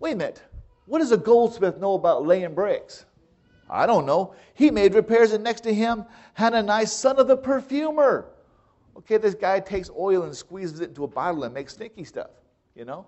[0.00, 0.42] Wait a minute.
[0.86, 3.04] What does a goldsmith know about laying bricks?
[3.68, 4.34] I don't know.
[4.54, 8.30] He made repairs, and next to him, Hananiah, son of the perfumer.
[8.96, 12.30] Okay, this guy takes oil and squeezes it into a bottle and makes stinky stuff,
[12.74, 13.06] you know?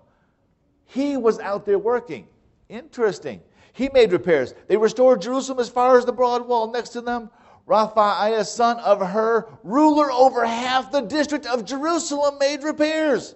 [0.85, 2.27] He was out there working.
[2.69, 3.41] Interesting.
[3.73, 4.53] He made repairs.
[4.67, 6.71] They restored Jerusalem as far as the broad wall.
[6.71, 7.29] Next to them,
[7.67, 13.35] Rephaiah, son of Hur, ruler over half the district of Jerusalem, made repairs.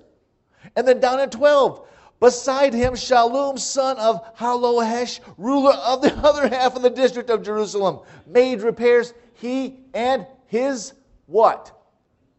[0.76, 1.88] And then down at 12,
[2.20, 7.44] beside him, Shallum, son of Halohesh, ruler of the other half of the district of
[7.44, 9.14] Jerusalem, made repairs.
[9.34, 10.94] He and his
[11.28, 11.76] what?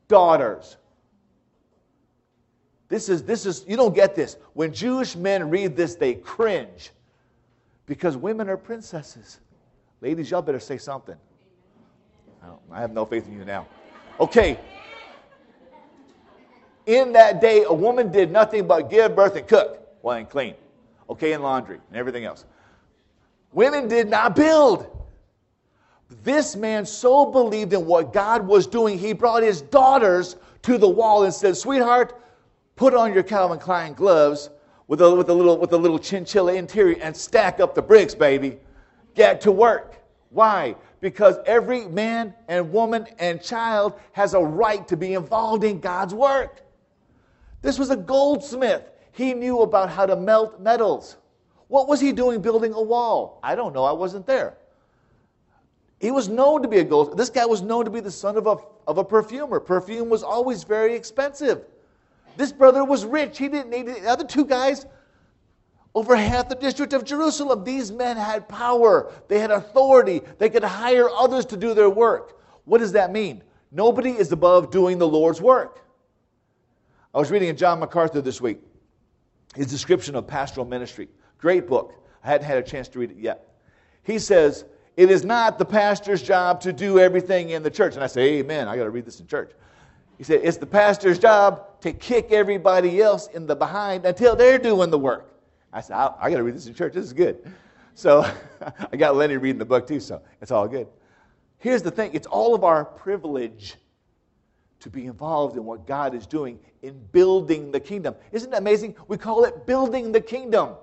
[0.08, 0.76] daughters.
[2.88, 4.36] This is, this is, you don't get this.
[4.52, 6.90] When Jewish men read this, they cringe
[7.86, 9.40] because women are princesses.
[10.00, 11.16] Ladies, y'all better say something.
[12.42, 13.66] I, I have no faith in you now.
[14.20, 14.58] Okay.
[16.86, 20.54] In that day, a woman did nothing but give birth and cook, well, and clean.
[21.10, 22.44] Okay, and laundry and everything else.
[23.52, 24.92] Women did not build.
[26.22, 30.88] This man so believed in what God was doing, he brought his daughters to the
[30.88, 32.20] wall and said, Sweetheart,
[32.76, 34.50] put on your Calvin Klein gloves
[34.86, 38.14] with a, with a, little, with a little chinchilla interior and stack up the bricks,
[38.14, 38.58] baby.
[39.14, 39.96] Get to work.
[40.30, 40.76] Why?
[41.00, 46.14] Because every man and woman and child has a right to be involved in God's
[46.14, 46.62] work.
[47.62, 48.90] This was a goldsmith.
[49.12, 51.16] He knew about how to melt metals.
[51.68, 53.40] What was he doing building a wall?
[53.42, 53.84] I don't know.
[53.84, 54.56] I wasn't there.
[55.98, 57.16] He was known to be a goldsmith.
[57.16, 59.58] This guy was known to be the son of a, of a perfumer.
[59.58, 61.64] Perfume was always very expensive.
[62.36, 63.38] This brother was rich.
[63.38, 64.02] He didn't need it.
[64.02, 64.86] The other two guys,
[65.94, 69.10] over half the district of Jerusalem, these men had power.
[69.28, 70.20] They had authority.
[70.38, 72.38] They could hire others to do their work.
[72.66, 73.42] What does that mean?
[73.72, 75.85] Nobody is above doing the Lord's work.
[77.16, 78.60] I was reading in John MacArthur this week
[79.54, 81.08] his description of pastoral ministry.
[81.38, 81.94] Great book.
[82.22, 83.54] I hadn't had a chance to read it yet.
[84.02, 84.66] He says,
[84.98, 87.94] It is not the pastor's job to do everything in the church.
[87.94, 88.68] And I say, Amen.
[88.68, 89.52] I got to read this in church.
[90.18, 94.58] He said, It's the pastor's job to kick everybody else in the behind until they're
[94.58, 95.32] doing the work.
[95.72, 96.92] I said, I, I got to read this in church.
[96.92, 97.50] This is good.
[97.94, 98.30] So
[98.92, 100.86] I got Lenny reading the book too, so it's all good.
[101.60, 103.76] Here's the thing it's all of our privilege
[104.80, 108.14] to be involved in what God is doing in building the kingdom.
[108.32, 108.94] Isn't that amazing?
[109.08, 110.74] We call it building the kingdom.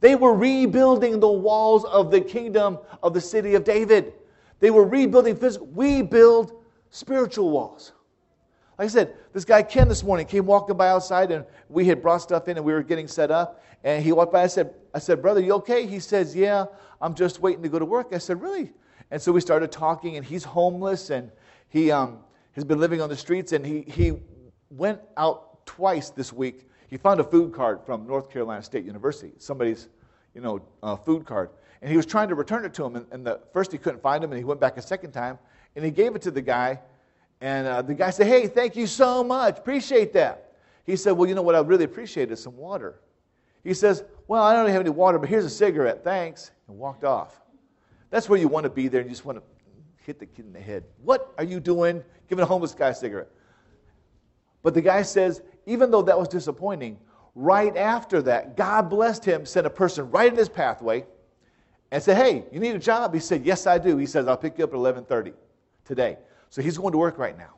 [0.00, 4.12] They were rebuilding the walls of the kingdom of the city of David.
[4.60, 5.66] They were rebuilding physical.
[5.68, 7.92] We build spiritual walls.
[8.78, 12.00] Like I said, this guy Ken this morning came walking by outside and we had
[12.00, 13.64] brought stuff in and we were getting set up.
[13.82, 14.42] And he walked by.
[14.42, 15.86] I said, I said, brother, you okay?
[15.86, 16.66] He says, yeah,
[17.00, 18.08] I'm just waiting to go to work.
[18.12, 18.72] I said, really?
[19.10, 21.30] And so we started talking and he's homeless and
[21.68, 22.18] he um,
[22.58, 24.14] has been living on the streets and he, he
[24.68, 26.68] went out twice this week.
[26.88, 29.88] He found a food card from North Carolina State University, somebody's,
[30.34, 31.50] you know, uh, food card.
[31.82, 32.96] And he was trying to return it to him.
[32.96, 35.38] And, and the, first he couldn't find him and he went back a second time
[35.76, 36.80] and he gave it to the guy
[37.40, 39.58] and uh, the guy said, Hey, thank you so much.
[39.58, 40.54] Appreciate that.
[40.84, 43.00] He said, Well, you know what I really appreciate is some water.
[43.62, 46.02] He says, Well, I don't have any water, but here's a cigarette.
[46.02, 46.50] Thanks.
[46.66, 47.40] And walked off.
[48.10, 49.44] That's where you want to be there and you just want to
[50.08, 50.84] hit the kid in the head.
[51.02, 53.28] What are you doing giving a homeless guy a cigarette?
[54.62, 56.98] But the guy says, even though that was disappointing,
[57.34, 61.04] right after that, God blessed him, sent a person right in his pathway,
[61.90, 63.12] and said, Hey, you need a job?
[63.12, 63.98] He said, Yes, I do.
[63.98, 65.34] He says, I'll pick you up at 11:30
[65.84, 66.16] today.
[66.48, 67.54] So he's going to work right now.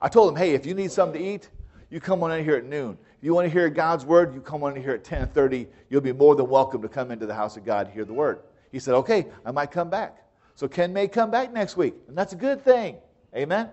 [0.00, 1.50] I told him, hey, if you need something to eat,
[1.90, 2.96] you come on in here at noon.
[3.18, 5.66] If you want to hear God's word, you come on in here at 10:30.
[5.90, 8.14] You'll be more than welcome to come into the house of God to hear the
[8.14, 8.40] word.
[8.70, 10.22] He said, okay, I might come back.
[10.62, 12.98] So Ken may come back next week, and that's a good thing.
[13.34, 13.68] Amen.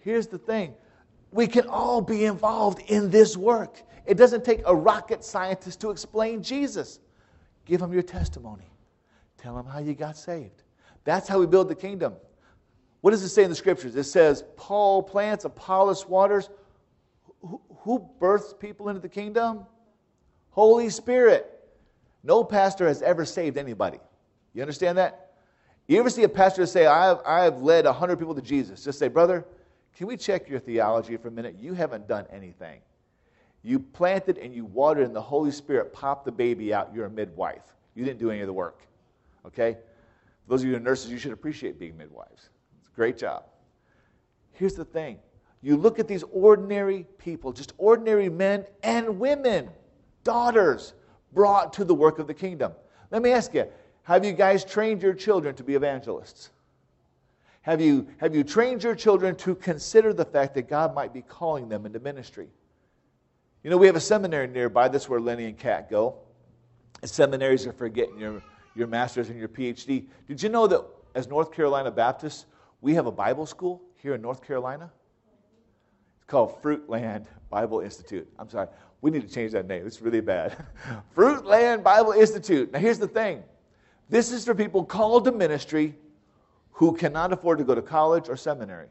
[0.00, 0.74] Here's the thing.
[1.30, 3.80] We can all be involved in this work.
[4.04, 7.00] It doesn't take a rocket scientist to explain Jesus.
[7.64, 8.70] Give them your testimony.
[9.38, 10.62] Tell them how you got saved.
[11.04, 12.16] That's how we build the kingdom.
[13.00, 13.96] What does it say in the scriptures?
[13.96, 16.50] It says, Paul plants, Apollos waters.
[17.40, 19.64] Who, who births people into the kingdom?
[20.50, 21.50] Holy Spirit.
[22.22, 24.00] No pastor has ever saved anybody.
[24.52, 25.27] You understand that?
[25.88, 28.84] You ever see a pastor say, I've, I've led 100 people to Jesus?
[28.84, 29.46] Just say, brother,
[29.96, 31.56] can we check your theology for a minute?
[31.58, 32.80] You haven't done anything.
[33.62, 36.94] You planted and you watered, and the Holy Spirit popped the baby out.
[36.94, 37.74] You're a midwife.
[37.94, 38.82] You didn't do any of the work.
[39.46, 39.72] Okay?
[40.44, 42.50] For those of you who are nurses, you should appreciate being midwives.
[42.80, 43.44] It's a Great job.
[44.52, 45.18] Here's the thing
[45.62, 49.70] you look at these ordinary people, just ordinary men and women,
[50.22, 50.92] daughters,
[51.32, 52.72] brought to the work of the kingdom.
[53.10, 53.66] Let me ask you
[54.08, 56.48] have you guys trained your children to be evangelists?
[57.60, 61.20] Have you, have you trained your children to consider the fact that God might be
[61.20, 62.48] calling them into ministry?
[63.62, 64.88] You know, we have a seminary nearby.
[64.88, 66.14] That's where Lenny and Kat go.
[67.04, 68.42] Seminaries are for getting your,
[68.74, 70.06] your master's and your PhD.
[70.26, 70.82] Did you know that
[71.14, 72.46] as North Carolina Baptists,
[72.80, 74.90] we have a Bible school here in North Carolina.
[76.16, 78.26] It's called Fruitland Bible Institute.
[78.38, 78.68] I'm sorry,
[79.02, 79.86] we need to change that name.
[79.86, 80.64] It's really bad.
[81.14, 82.72] Fruitland Bible Institute.
[82.72, 83.42] Now, here's the thing
[84.08, 85.94] this is for people called to ministry
[86.72, 88.88] who cannot afford to go to college or seminary.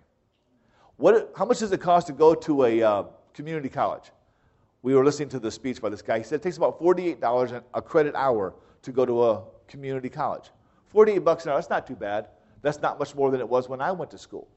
[0.98, 3.04] What, how much does it cost to go to a uh,
[3.34, 4.12] community college?
[4.82, 6.18] We were listening to the speech by this guy.
[6.20, 10.52] He said it takes about $48 a credit hour to go to a community college.
[10.88, 12.30] 48 bucks an hour, that's not too bad.
[12.62, 14.48] That's not much more than it was when I went to school.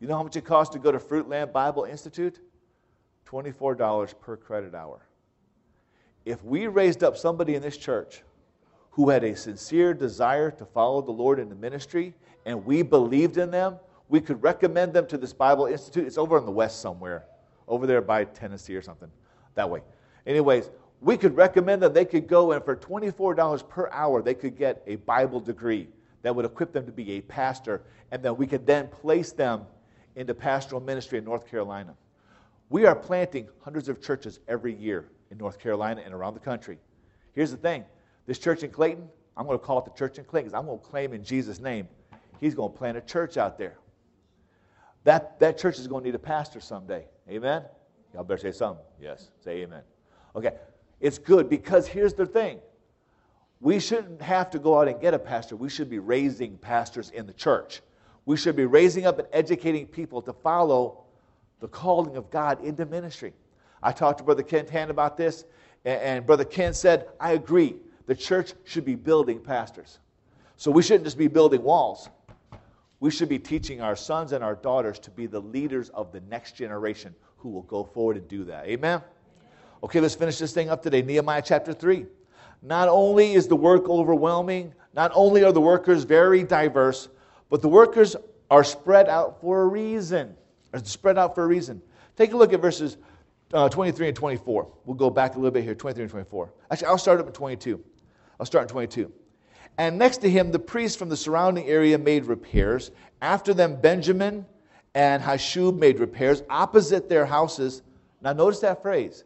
[0.00, 2.40] You know how much it costs to go to Fruitland Bible Institute?
[3.26, 5.00] $24 per credit hour.
[6.24, 8.22] If we raised up somebody in this church
[8.98, 12.12] who had a sincere desire to follow the Lord in the ministry
[12.46, 13.76] and we believed in them,
[14.08, 16.04] we could recommend them to this Bible Institute.
[16.04, 17.24] It's over in the west somewhere,
[17.68, 19.08] over there by Tennessee or something,
[19.54, 19.82] that way.
[20.26, 21.92] Anyways, we could recommend them.
[21.92, 25.86] they could go and for $24 per hour, they could get a Bible degree
[26.22, 29.62] that would equip them to be a pastor, and then we could then place them
[30.16, 31.94] into pastoral ministry in North Carolina.
[32.68, 36.78] We are planting hundreds of churches every year in North Carolina and around the country.
[37.32, 37.84] Here's the thing
[38.28, 40.66] this church in Clayton, I'm going to call it the church in Clayton because I'm
[40.66, 41.88] going to claim in Jesus' name,
[42.40, 43.78] He's going to plant a church out there.
[45.04, 47.06] That, that church is going to need a pastor someday.
[47.28, 47.62] Amen?
[48.12, 48.84] Y'all better say something.
[49.00, 49.30] Yes.
[49.42, 49.80] Say amen.
[50.36, 50.52] Okay.
[51.00, 52.60] It's good because here's the thing
[53.60, 55.56] we shouldn't have to go out and get a pastor.
[55.56, 57.80] We should be raising pastors in the church.
[58.26, 61.04] We should be raising up and educating people to follow
[61.60, 63.32] the calling of God into ministry.
[63.82, 65.44] I talked to Brother Ken Tan about this,
[65.84, 67.76] and Brother Ken said, I agree.
[68.08, 69.98] The church should be building pastors.
[70.56, 72.08] So we shouldn't just be building walls.
[73.00, 76.20] We should be teaching our sons and our daughters to be the leaders of the
[76.22, 78.66] next generation who will go forward and do that.
[78.66, 79.02] Amen?
[79.84, 81.02] Okay, let's finish this thing up today.
[81.02, 82.06] Nehemiah chapter 3.
[82.62, 87.10] Not only is the work overwhelming, not only are the workers very diverse,
[87.50, 88.16] but the workers
[88.50, 90.34] are spread out for a reason.
[90.72, 91.82] Are spread out for a reason.
[92.16, 92.96] Take a look at verses
[93.52, 94.72] uh, 23 and 24.
[94.86, 96.52] We'll go back a little bit here, 23 and 24.
[96.70, 97.84] Actually, I'll start up at 22.
[98.38, 99.12] I'll start in 22.
[99.78, 102.90] And next to him, the priests from the surrounding area made repairs.
[103.22, 104.44] After them, Benjamin
[104.94, 107.82] and Hashub made repairs opposite their houses.
[108.20, 109.24] Now, notice that phrase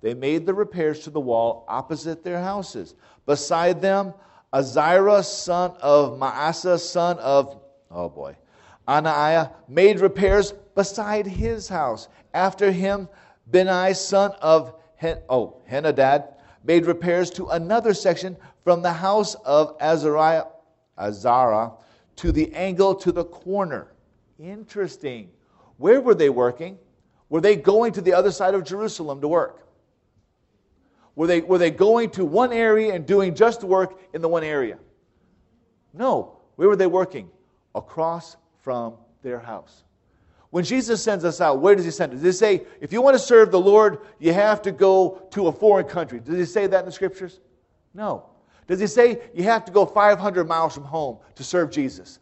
[0.00, 2.94] they made the repairs to the wall opposite their houses.
[3.26, 4.14] Beside them,
[4.52, 7.60] Azira, son of Maasa, son of,
[7.90, 8.36] oh boy,
[8.88, 12.08] Anaiah, made repairs beside his house.
[12.32, 13.08] After him,
[13.50, 19.76] Benai, son of, Hen, oh, Henadad, made repairs to another section from the house of
[19.80, 20.44] Azariah,
[20.98, 21.72] Azara
[22.16, 23.92] to the angle to the corner.
[24.38, 25.30] Interesting.
[25.78, 26.78] Where were they working?
[27.30, 29.66] Were they going to the other side of Jerusalem to work?
[31.14, 34.44] Were they, were they going to one area and doing just work in the one
[34.44, 34.78] area?
[35.92, 36.36] No.
[36.56, 37.30] Where were they working?
[37.74, 39.84] Across from their house.
[40.50, 42.20] When Jesus sends us out, where does he send us?
[42.20, 45.46] Does he say, if you want to serve the Lord, you have to go to
[45.46, 46.18] a foreign country?
[46.18, 47.40] Does he say that in the scriptures?
[47.94, 48.26] No.
[48.66, 52.18] Does he say you have to go 500 miles from home to serve Jesus?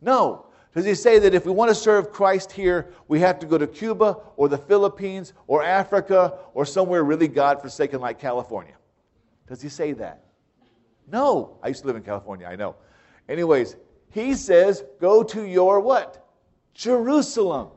[0.00, 0.46] No.
[0.74, 3.58] Does he say that if we want to serve Christ here, we have to go
[3.58, 8.74] to Cuba or the Philippines or Africa or somewhere really God forsaken like California?
[9.48, 10.24] Does he say that?
[11.10, 11.58] No.
[11.62, 12.76] I used to live in California, I know.
[13.28, 13.76] Anyways,
[14.10, 16.21] he says, go to your what?
[16.74, 17.68] Jerusalem.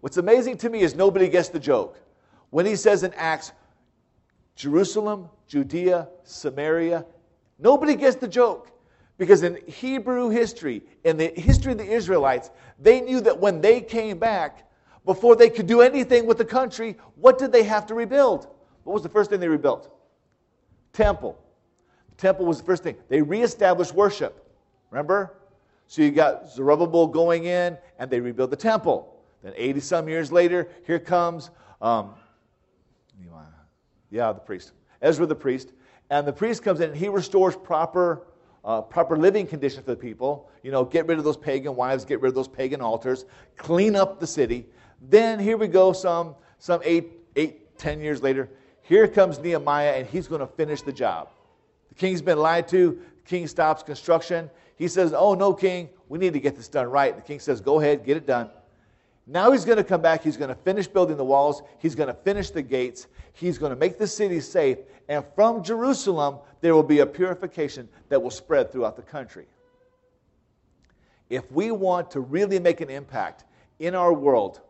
[0.00, 2.00] What's amazing to me is nobody gets the joke.
[2.50, 3.52] When he says in Acts,
[4.56, 7.04] Jerusalem, Judea, Samaria,
[7.58, 8.70] nobody gets the joke.
[9.18, 13.82] Because in Hebrew history, in the history of the Israelites, they knew that when they
[13.82, 14.66] came back,
[15.04, 18.48] before they could do anything with the country, what did they have to rebuild?
[18.84, 19.90] What was the first thing they rebuilt?
[20.92, 21.38] Temple.
[22.10, 22.96] The temple was the first thing.
[23.08, 24.46] They reestablished worship.
[24.90, 25.34] Remember?
[25.90, 29.12] So you got Zerubbabel going in, and they rebuild the temple.
[29.42, 31.50] Then 80 some years later, here comes,
[31.82, 32.14] um,
[34.08, 34.70] yeah, the priest,
[35.02, 35.72] Ezra the priest.
[36.08, 38.22] And the priest comes in, and he restores proper
[38.64, 40.48] uh, proper living conditions for the people.
[40.62, 43.24] You know, get rid of those pagan wives, get rid of those pagan altars,
[43.56, 44.66] clean up the city.
[45.08, 48.48] Then here we go, some some eight, eight, ten years later.
[48.82, 51.30] Here comes Nehemiah, and he's going to finish the job.
[51.88, 52.92] The king's been lied to.
[52.92, 54.48] The king stops construction.
[54.80, 57.60] He says, "Oh no, king, we need to get this done right." The king says,
[57.60, 58.48] "Go ahead, get it done."
[59.26, 60.24] Now he's going to come back.
[60.24, 61.62] He's going to finish building the walls.
[61.80, 63.06] He's going to finish the gates.
[63.34, 64.78] He's going to make the city safe.
[65.06, 69.44] And from Jerusalem, there will be a purification that will spread throughout the country.
[71.28, 73.44] If we want to really make an impact
[73.80, 74.62] in our world,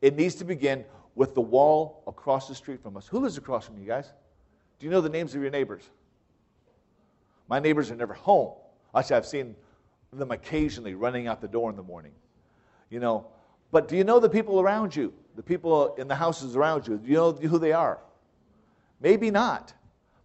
[0.00, 0.82] it needs to begin
[1.14, 3.06] with the wall across the street from us.
[3.06, 4.10] Who lives across from you guys?
[4.78, 5.82] Do you know the names of your neighbors?
[7.48, 8.54] My neighbors are never home.
[8.94, 9.54] Actually, I've seen
[10.12, 12.12] them occasionally running out the door in the morning.
[12.90, 13.26] You know,
[13.70, 15.12] but do you know the people around you?
[15.36, 16.96] The people in the houses around you?
[16.96, 17.98] Do you know who they are?
[19.00, 19.72] Maybe not.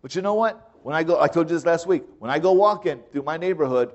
[0.02, 0.72] But you know what?
[0.82, 3.38] When I go, I told you this last week, when I go walking through my
[3.38, 3.94] neighborhood,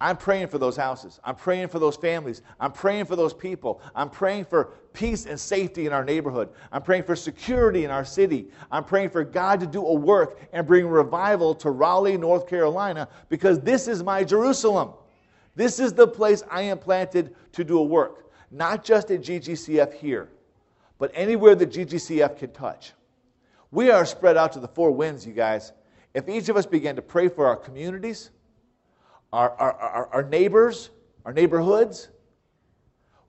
[0.00, 1.18] I'm praying for those houses.
[1.24, 2.42] I'm praying for those families.
[2.60, 3.82] I'm praying for those people.
[3.94, 6.50] I'm praying for peace and safety in our neighborhood.
[6.70, 8.46] I'm praying for security in our city.
[8.70, 13.08] I'm praying for God to do a work and bring revival to Raleigh, North Carolina,
[13.28, 14.90] because this is my Jerusalem.
[15.56, 19.92] This is the place I am planted to do a work not just at GGCF
[19.94, 20.28] here,
[20.98, 22.92] but anywhere that GGCF can touch.
[23.70, 25.72] We are spread out to the four winds, you guys.
[26.14, 28.30] If each of us began to pray for our communities,
[29.32, 30.90] our, our, our, neighbors,
[31.24, 32.08] our neighborhoods,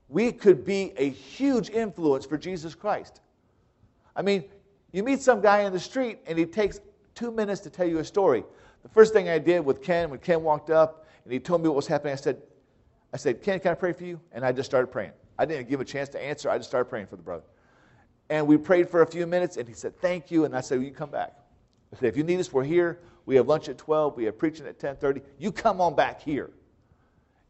[0.08, 3.20] we could be a huge influence for Jesus Christ.
[4.16, 4.44] I mean,
[4.92, 6.80] You meet some guy in the street and he takes
[7.14, 8.44] two minutes to tell you a story.
[8.82, 11.68] The first thing I did with Ken, when Ken walked up and he told me
[11.68, 12.42] what was happening, I said,
[13.12, 14.20] I said, Ken, can I pray for you?
[14.32, 15.12] And I just started praying.
[15.38, 16.50] I didn't give him a chance to answer.
[16.50, 17.44] I just started praying for the brother.
[18.30, 20.44] And we prayed for a few minutes, and he said, Thank you.
[20.44, 21.36] And I said, well, You come back.
[21.92, 23.00] I said, If you need us, we're here.
[23.26, 24.16] We have lunch at 12.
[24.16, 25.22] We have preaching at 10.30.
[25.38, 26.50] You come on back here.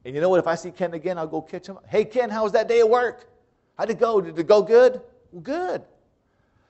[0.05, 0.41] And you know what?
[0.41, 1.79] If I see Ken again, I'll go catch him.
[1.89, 3.29] Hey, Ken, how was that day at work?
[3.77, 4.21] How'd it go?
[4.21, 5.01] Did it go good?
[5.33, 5.83] Well, good.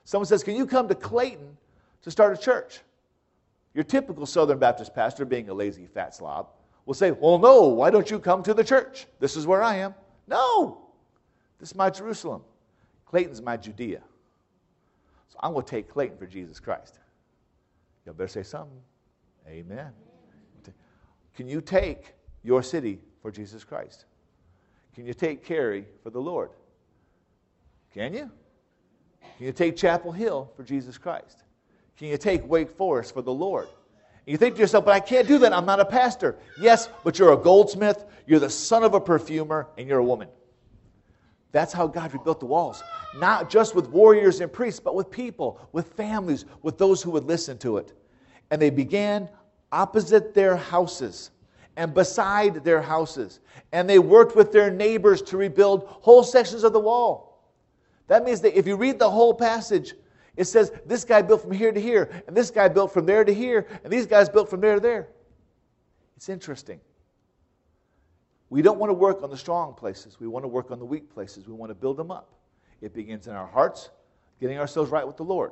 [0.03, 1.57] Someone says, Can you come to Clayton
[2.03, 2.81] to start a church?
[3.73, 6.49] Your typical Southern Baptist pastor, being a lazy fat slob,
[6.85, 9.07] will say, Well, no, why don't you come to the church?
[9.19, 9.95] This is where I am.
[10.27, 10.79] No,
[11.59, 12.41] this is my Jerusalem.
[13.05, 14.01] Clayton's my Judea.
[15.29, 16.99] So I'm going to take Clayton for Jesus Christ.
[18.05, 18.81] You better say something.
[19.47, 19.91] Amen.
[21.35, 22.13] Can you take
[22.43, 24.05] your city for Jesus Christ?
[24.93, 26.51] Can you take Cary for the Lord?
[27.93, 28.29] Can you?
[29.37, 31.43] Can you take Chapel Hill for Jesus Christ?
[31.97, 33.67] Can you take Wake Forest for the Lord?
[34.25, 35.53] And you think to yourself, but I can't do that.
[35.53, 36.37] I'm not a pastor.
[36.59, 40.27] Yes, but you're a goldsmith, you're the son of a perfumer, and you're a woman.
[41.51, 42.83] That's how God rebuilt the walls.
[43.17, 47.25] Not just with warriors and priests, but with people, with families, with those who would
[47.25, 47.93] listen to it.
[48.51, 49.29] And they began
[49.71, 51.31] opposite their houses
[51.77, 53.39] and beside their houses.
[53.71, 57.41] And they worked with their neighbors to rebuild whole sections of the wall.
[58.07, 59.95] That means that if you read the whole passage,
[60.35, 63.23] it says this guy built from here to here, and this guy built from there
[63.23, 65.07] to here, and these guys built from there to there.
[66.17, 66.79] It's interesting.
[68.49, 70.19] We don't want to work on the strong places.
[70.19, 71.47] We want to work on the weak places.
[71.47, 72.33] We want to build them up.
[72.81, 73.91] It begins in our hearts,
[74.41, 75.51] getting ourselves right with the Lord.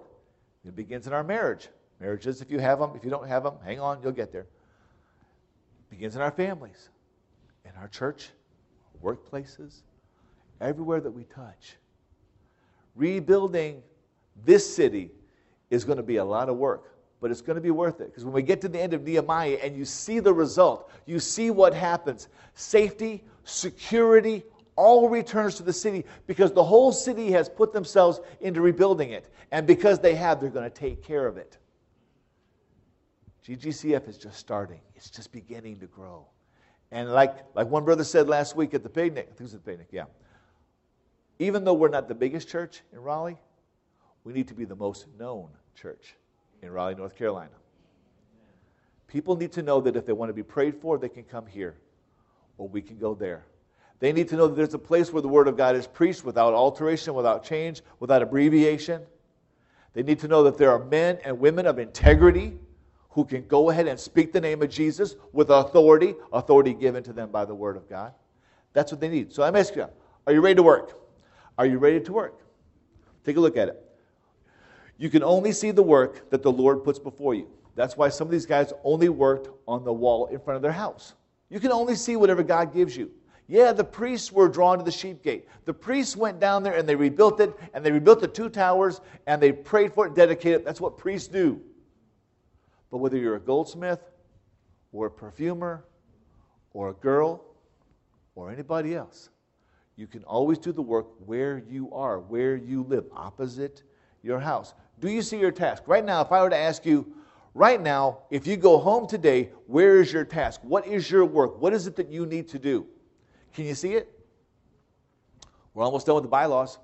[0.65, 1.69] It begins in our marriage.
[1.99, 4.47] Marriages, if you have them, if you don't have them, hang on, you'll get there.
[5.89, 6.89] Begins in our families,
[7.65, 8.29] in our church,
[9.03, 9.81] workplaces,
[10.61, 11.75] everywhere that we touch.
[12.95, 13.81] Rebuilding
[14.45, 15.11] this city
[15.69, 18.07] is going to be a lot of work, but it's going to be worth it.
[18.07, 21.19] Because when we get to the end of Nehemiah and you see the result, you
[21.19, 24.43] see what happens safety, security,
[24.75, 29.29] all returns to the city because the whole city has put themselves into rebuilding it.
[29.51, 31.57] And because they have, they're going to take care of it.
[33.49, 36.27] GGCF is just starting, it's just beginning to grow.
[36.91, 39.53] And like, like one brother said last week at the picnic, I think it was
[39.55, 40.05] at the picnic, yeah.
[41.39, 43.39] Even though we're not the biggest church in Raleigh,
[44.23, 46.15] we need to be the most known church
[46.61, 47.49] in Raleigh, North Carolina.
[49.07, 51.47] People need to know that if they want to be prayed for, they can come
[51.47, 51.75] here
[52.59, 53.45] or we can go there.
[53.99, 56.23] They need to know that there's a place where the Word of God is preached
[56.23, 59.01] without alteration, without change, without abbreviation.
[59.93, 62.59] They need to know that there are men and women of integrity
[63.09, 67.13] who can go ahead and speak the name of Jesus with authority, authority given to
[67.13, 68.13] them by the Word of God.
[68.73, 69.33] That's what they need.
[69.33, 69.87] So I'm asking you,
[70.27, 70.99] are you ready to work?
[71.57, 72.39] Are you ready to work?
[73.25, 73.83] Take a look at it.
[74.97, 77.47] You can only see the work that the Lord puts before you.
[77.75, 80.71] That's why some of these guys only worked on the wall in front of their
[80.71, 81.15] house.
[81.49, 83.09] You can only see whatever God gives you.
[83.47, 85.47] Yeah, the priests were drawn to the sheep gate.
[85.65, 89.01] The priests went down there and they rebuilt it, and they rebuilt the two towers,
[89.25, 90.65] and they prayed for it, dedicated it.
[90.65, 91.59] That's what priests do.
[92.91, 93.99] But whether you're a goldsmith,
[94.91, 95.85] or a perfumer,
[96.73, 97.45] or a girl,
[98.35, 99.29] or anybody else,
[99.95, 103.83] you can always do the work where you are, where you live, opposite
[104.23, 104.73] your house.
[104.99, 105.83] Do you see your task?
[105.87, 107.13] Right now, if I were to ask you,
[107.53, 110.61] right now, if you go home today, where is your task?
[110.63, 111.61] What is your work?
[111.61, 112.87] What is it that you need to do?
[113.53, 114.11] Can you see it?
[115.73, 116.79] We're almost done with the bylaws.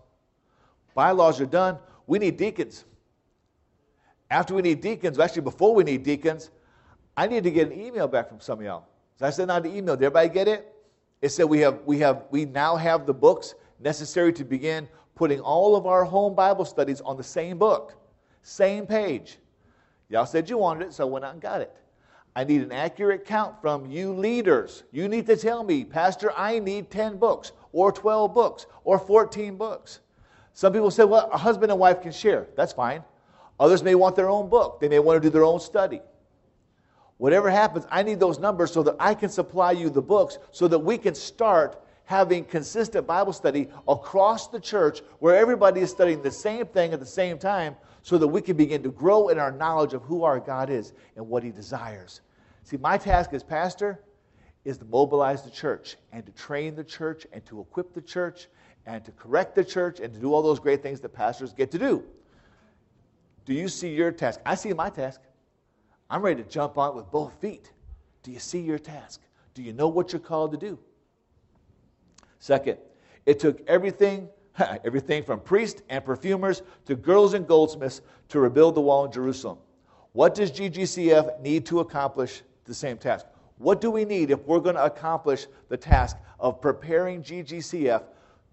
[0.93, 1.77] Bylaws are done.
[2.07, 2.85] We need deacons.
[4.31, 6.49] After we need deacons, actually, before we need deacons,
[7.15, 8.85] I need to get an email back from some of y'all.
[9.17, 9.95] So I sent out the email.
[9.95, 10.73] Did everybody get it?
[11.21, 15.39] It said we have we have we now have the books necessary to begin putting
[15.39, 17.95] all of our home Bible studies on the same book,
[18.41, 19.37] same page.
[20.09, 21.75] Y'all said you wanted it, so I went out and got it.
[22.35, 24.83] I need an accurate count from you leaders.
[24.91, 29.55] You need to tell me, Pastor, I need 10 books, or 12 books, or 14
[29.55, 30.01] books.
[30.53, 32.47] Some people say, well, a husband and wife can share.
[32.57, 33.03] That's fine.
[33.59, 36.01] Others may want their own book, they may want to do their own study.
[37.17, 40.67] Whatever happens, I need those numbers so that I can supply you the books so
[40.67, 46.21] that we can start having consistent Bible study across the church where everybody is studying
[46.21, 49.39] the same thing at the same time so that we can begin to grow in
[49.39, 52.21] our knowledge of who our God is and what He desires.
[52.63, 53.99] See, my task as pastor
[54.65, 58.47] is to mobilize the church and to train the church and to equip the church
[58.85, 61.71] and to correct the church and to do all those great things that pastors get
[61.71, 62.03] to do.
[63.45, 64.39] Do you see your task?
[64.45, 65.21] I see my task.
[66.09, 67.71] I'm ready to jump on it with both feet.
[68.23, 69.21] Do you see your task?
[69.53, 70.79] Do you know what you're called to do?
[72.39, 72.77] Second,
[73.25, 74.29] it took everything
[74.85, 79.57] Everything from priests and perfumers to girls and goldsmiths to rebuild the wall in Jerusalem.
[80.13, 83.25] What does GGCF need to accomplish the same task?
[83.57, 88.03] What do we need if we're going to accomplish the task of preparing GGCF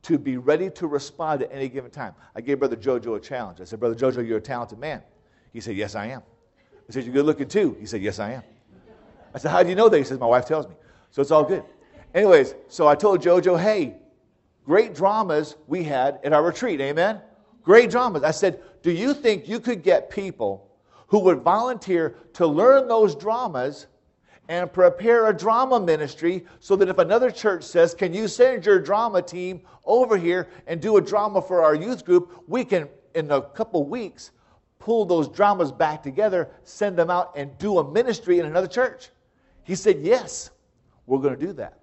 [0.03, 2.15] to be ready to respond at any given time?
[2.35, 3.61] I gave Brother Jojo a challenge.
[3.61, 5.03] I said, Brother Jojo, you're a talented man.
[5.53, 6.23] He said, Yes, I am.
[6.89, 7.77] I said, You're good looking too.
[7.79, 8.43] He said, Yes, I am.
[9.35, 9.99] I said, How do you know that?
[9.99, 10.75] He says, My wife tells me.
[11.11, 11.65] So it's all good.
[12.15, 13.97] Anyways, so I told Jojo, Hey,
[14.65, 16.81] great dramas we had at our retreat.
[16.81, 17.21] Amen?
[17.63, 18.23] Great dramas.
[18.23, 20.69] I said, Do you think you could get people
[21.07, 23.87] who would volunteer to learn those dramas
[24.49, 28.79] and prepare a drama ministry so that if another church says, Can you send your
[28.81, 32.43] drama team over here and do a drama for our youth group?
[32.47, 34.33] We can, in a couple weeks,
[34.79, 39.11] pull those dramas back together, send them out, and do a ministry in another church.
[39.63, 40.51] He said, Yes,
[41.07, 41.79] we're going to do that.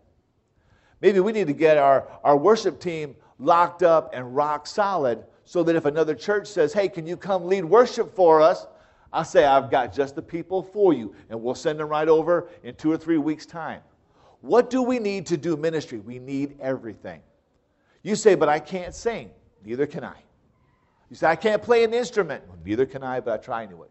[1.01, 5.64] Maybe we need to get our, our worship team locked up and rock solid so
[5.64, 8.68] that if another church says, Hey, can you come lead worship for us?
[9.12, 12.49] I say, I've got just the people for you, and we'll send them right over
[12.64, 13.82] in two or three weeks' time.
[14.41, 15.99] What do we need to do ministry?
[15.99, 17.22] We need everything.
[18.03, 19.32] You say, but I can't sing.
[19.66, 20.16] Neither can I.
[21.10, 22.43] You say, I can't play an instrument.
[22.47, 23.89] Well, neither can I, but I try anyways.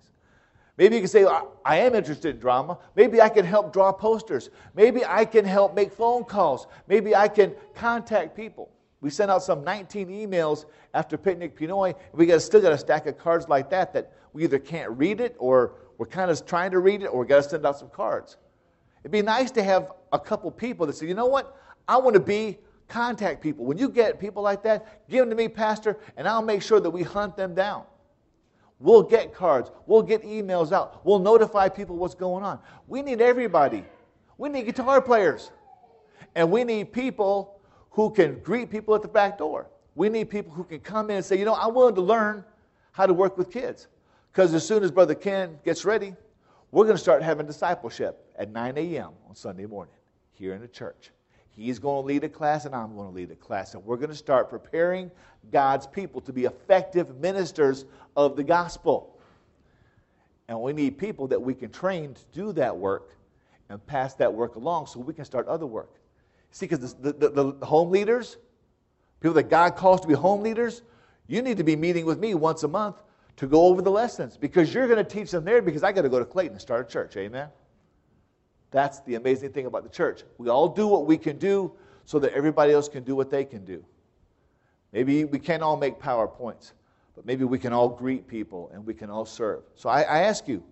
[0.77, 1.27] Maybe you can say,
[1.65, 2.79] I am interested in drama.
[2.95, 4.51] Maybe I can help draw posters.
[4.77, 6.69] Maybe I can help make phone calls.
[6.87, 8.71] Maybe I can contact people.
[9.01, 11.95] We sent out some 19 emails after Picnic Pinoy.
[12.13, 15.21] We got, still got a stack of cards like that that we either can't read
[15.21, 17.77] it or we're kind of trying to read it or we got to send out
[17.77, 18.37] some cards.
[19.03, 21.61] It'd be nice to have a couple people that say, you know what?
[21.89, 23.65] I want to be contact people.
[23.65, 26.79] When you get people like that, give them to me, Pastor, and I'll make sure
[26.79, 27.83] that we hunt them down.
[28.79, 29.73] We'll get cards.
[29.87, 31.05] We'll get emails out.
[31.05, 32.61] We'll notify people what's going on.
[32.87, 33.85] We need everybody.
[34.37, 35.51] We need guitar players.
[36.37, 37.61] And we need people
[37.91, 39.67] who can greet people at the back door.
[39.97, 42.45] We need people who can come in and say, you know, I'm willing to learn
[42.93, 43.89] how to work with kids.
[44.33, 46.15] Because as soon as Brother Ken gets ready,
[46.71, 49.11] we're going to start having discipleship at 9 a.m.
[49.29, 49.95] on Sunday morning
[50.33, 51.11] here in the church.
[51.57, 53.75] He's going to lead a class, and I'm going to lead a class.
[53.75, 55.11] And we're going to start preparing
[55.51, 57.85] God's people to be effective ministers
[58.17, 59.19] of the gospel.
[60.47, 63.17] And we need people that we can train to do that work
[63.71, 65.95] and pass that work along so we can start other work.
[66.53, 68.39] See, because the, the, the, home leaders,
[69.21, 70.83] people that God calls to be home leaders,
[71.27, 73.03] you need to be meeting with me once a month
[73.39, 76.03] to go over the lessons because you're going to teach them there because I got
[76.03, 77.17] to go to Clayton and start a church.
[77.17, 77.49] Amen?
[78.73, 80.25] That's the amazing thing about the church.
[80.39, 81.73] We all do what we can do
[82.05, 83.85] so that everybody else can do what they can do.
[84.93, 86.73] Maybe we can't all make PowerPoints,
[87.15, 89.63] but maybe we can all greet people and we can all serve.
[89.77, 90.63] So I, I ask you,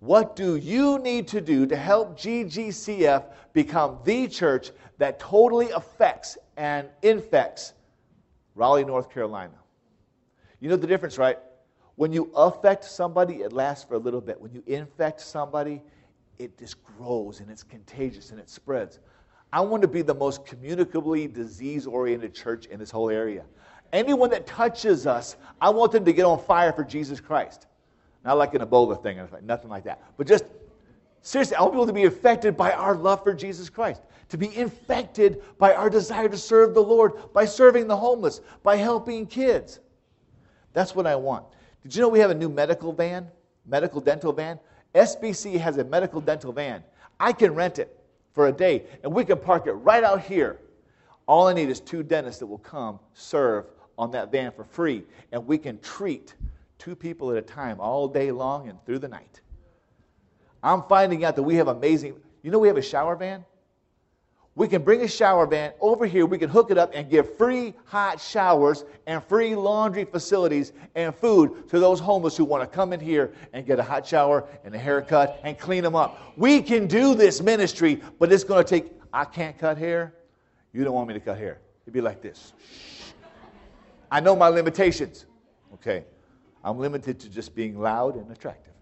[0.00, 6.36] what do you need to do to help GGCF become the church that totally affects
[6.58, 7.72] and infects
[8.54, 9.54] Raleigh, North Carolina?
[10.58, 11.38] You know the difference, right?
[12.00, 14.40] When you affect somebody, it lasts for a little bit.
[14.40, 15.82] When you infect somebody,
[16.38, 19.00] it just grows and it's contagious and it spreads.
[19.52, 23.44] I want to be the most communicably disease oriented church in this whole area.
[23.92, 27.66] Anyone that touches us, I want them to get on fire for Jesus Christ.
[28.24, 30.02] Not like an Ebola thing, nothing like that.
[30.16, 30.46] But just
[31.20, 34.56] seriously, I want people to be affected by our love for Jesus Christ, to be
[34.56, 39.80] infected by our desire to serve the Lord, by serving the homeless, by helping kids.
[40.72, 41.44] That's what I want.
[41.82, 43.28] Did you know we have a new medical van,
[43.66, 44.58] medical dental van?
[44.94, 46.82] SBC has a medical dental van.
[47.18, 47.96] I can rent it
[48.32, 50.58] for a day, and we can park it right out here.
[51.26, 53.66] All I need is two dentists that will come serve
[53.96, 56.34] on that van for free, and we can treat
[56.78, 59.40] two people at a time all day long and through the night.
[60.62, 63.44] I'm finding out that we have amazing, you know, we have a shower van?
[64.60, 67.34] We can bring a shower van over here, we can hook it up and give
[67.38, 72.66] free hot showers and free laundry facilities and food to those homeless who want to
[72.66, 76.34] come in here and get a hot shower and a haircut and clean them up.
[76.36, 80.12] We can do this ministry, but it's going to take, I can't cut hair.
[80.74, 81.58] You don't want me to cut hair.
[81.84, 82.52] It'd be like this.
[84.10, 85.24] I know my limitations.
[85.72, 86.04] Okay.
[86.62, 88.74] I'm limited to just being loud and attractive.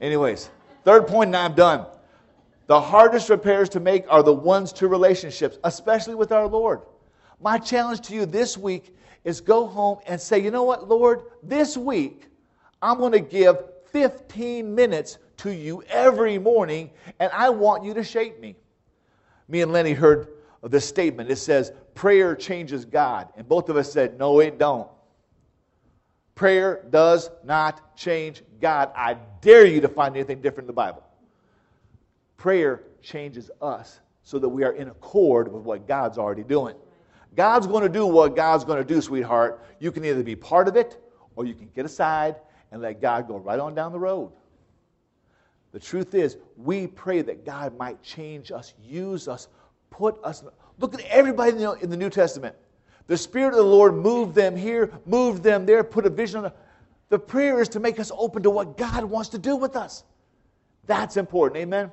[0.00, 0.48] Anyways,
[0.82, 1.84] third point, and I'm done.
[2.70, 6.82] The hardest repairs to make are the ones to relationships, especially with our Lord.
[7.40, 8.94] My challenge to you this week
[9.24, 12.28] is go home and say, you know what, Lord, this week
[12.80, 13.56] I'm going to give
[13.90, 18.54] 15 minutes to you every morning, and I want you to shape me.
[19.48, 20.28] Me and Lenny heard
[20.62, 21.28] this statement.
[21.28, 23.30] It says, prayer changes God.
[23.36, 24.88] And both of us said, no, it don't.
[26.36, 28.92] Prayer does not change God.
[28.94, 31.02] I dare you to find anything different in the Bible.
[32.40, 36.74] Prayer changes us so that we are in accord with what God's already doing.
[37.36, 39.62] God's going to do what God's going to do, sweetheart.
[39.78, 40.96] You can either be part of it
[41.36, 42.36] or you can get aside
[42.72, 44.32] and let God go right on down the road.
[45.72, 49.48] The truth is, we pray that God might change us, use us,
[49.90, 50.42] put us.
[50.78, 51.50] Look at everybody
[51.82, 52.56] in the New Testament.
[53.06, 56.44] The Spirit of the Lord moved them here, moved them there, put a vision on
[56.44, 56.52] them.
[57.10, 60.04] The prayer is to make us open to what God wants to do with us.
[60.86, 61.60] That's important.
[61.60, 61.92] Amen?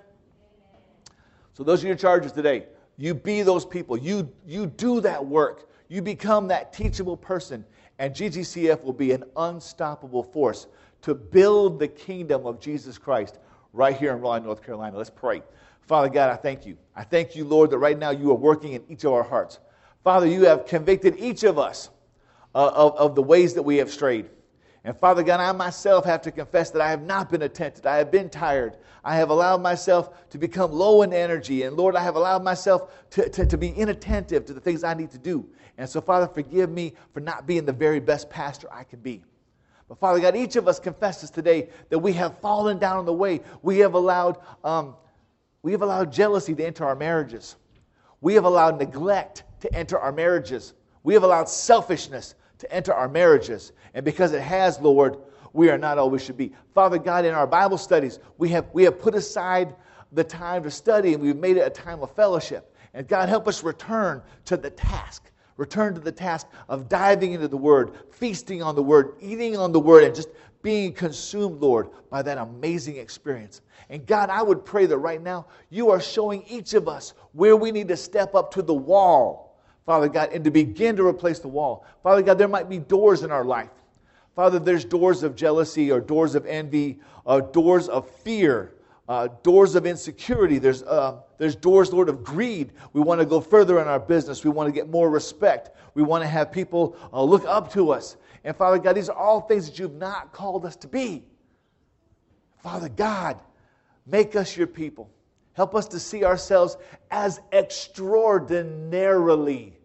[1.57, 2.67] So, those are your charges today.
[2.97, 3.97] You be those people.
[3.97, 5.67] You, you do that work.
[5.87, 7.65] You become that teachable person.
[7.97, 10.67] And GGCF will be an unstoppable force
[11.01, 13.39] to build the kingdom of Jesus Christ
[13.73, 14.95] right here in Raleigh, North Carolina.
[14.97, 15.41] Let's pray.
[15.81, 16.77] Father God, I thank you.
[16.95, 19.57] I thank you, Lord, that right now you are working in each of our hearts.
[20.03, 21.89] Father, you have convicted each of us
[22.53, 24.29] uh, of, of the ways that we have strayed.
[24.83, 27.85] And Father God, I myself have to confess that I have not been attentive.
[27.85, 28.77] I have been tired.
[29.03, 31.63] I have allowed myself to become low in energy.
[31.63, 34.93] And Lord, I have allowed myself to, to, to, be inattentive to the things I
[34.93, 35.47] need to do.
[35.77, 39.23] And so, Father, forgive me for not being the very best pastor I can be.
[39.87, 43.13] But Father God, each of us confesses today that we have fallen down on the
[43.13, 43.41] way.
[43.61, 44.95] We have allowed, um,
[45.63, 47.55] we have allowed jealousy to enter our marriages.
[48.19, 50.73] We have allowed neglect to enter our marriages.
[51.03, 53.71] We have allowed selfishness to enter our marriages.
[53.93, 55.17] And because it has, Lord,
[55.53, 56.53] we are not all we should be.
[56.73, 59.75] Father God, in our Bible studies, we have, we have put aside
[60.11, 62.75] the time to study and we've made it a time of fellowship.
[62.93, 65.31] And God, help us return to the task.
[65.57, 69.71] Return to the task of diving into the Word, feasting on the Word, eating on
[69.71, 70.29] the Word, and just
[70.61, 73.61] being consumed, Lord, by that amazing experience.
[73.89, 77.55] And God, I would pray that right now you are showing each of us where
[77.55, 79.46] we need to step up to the wall
[79.87, 81.85] Father God, and to begin to replace the wall.
[82.03, 83.69] Father God, there might be doors in our life.
[84.35, 88.73] Father, there's doors of jealousy or doors of envy, uh, doors of fear,
[89.07, 90.59] uh, doors of insecurity.
[90.59, 92.73] There's, uh, there's doors, Lord, of greed.
[92.91, 94.43] We want to go further in our business.
[94.43, 95.69] We want to get more respect.
[95.93, 98.17] We want to have people uh, look up to us.
[98.43, 101.23] And Father God, these are all things that you've not called us to be.
[102.61, 103.41] Father God,
[104.05, 105.09] make us your people.
[105.53, 106.75] Help us to see ourselves
[107.09, 109.76] as extraordinarily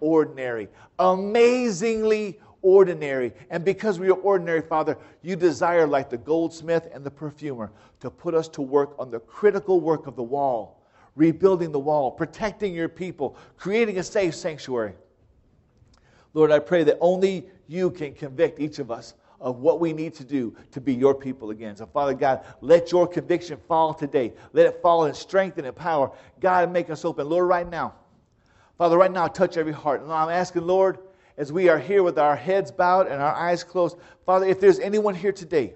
[0.00, 0.68] ordinary,
[0.98, 3.32] amazingly ordinary.
[3.50, 7.70] And because we are ordinary, Father, you desire, like the goldsmith and the perfumer,
[8.00, 10.82] to put us to work on the critical work of the wall,
[11.14, 14.94] rebuilding the wall, protecting your people, creating a safe sanctuary.
[16.32, 20.14] Lord, I pray that only you can convict each of us of what we need
[20.14, 21.76] to do to be your people again.
[21.76, 24.32] So, Father God, let your conviction fall today.
[24.52, 26.10] Let it fall in strength and in power.
[26.40, 27.28] God, make us open.
[27.28, 27.94] Lord, right now,
[28.84, 30.02] Father, right now, touch every heart.
[30.02, 30.98] And I'm asking, Lord,
[31.38, 34.78] as we are here with our heads bowed and our eyes closed, Father, if there's
[34.78, 35.72] anyone here today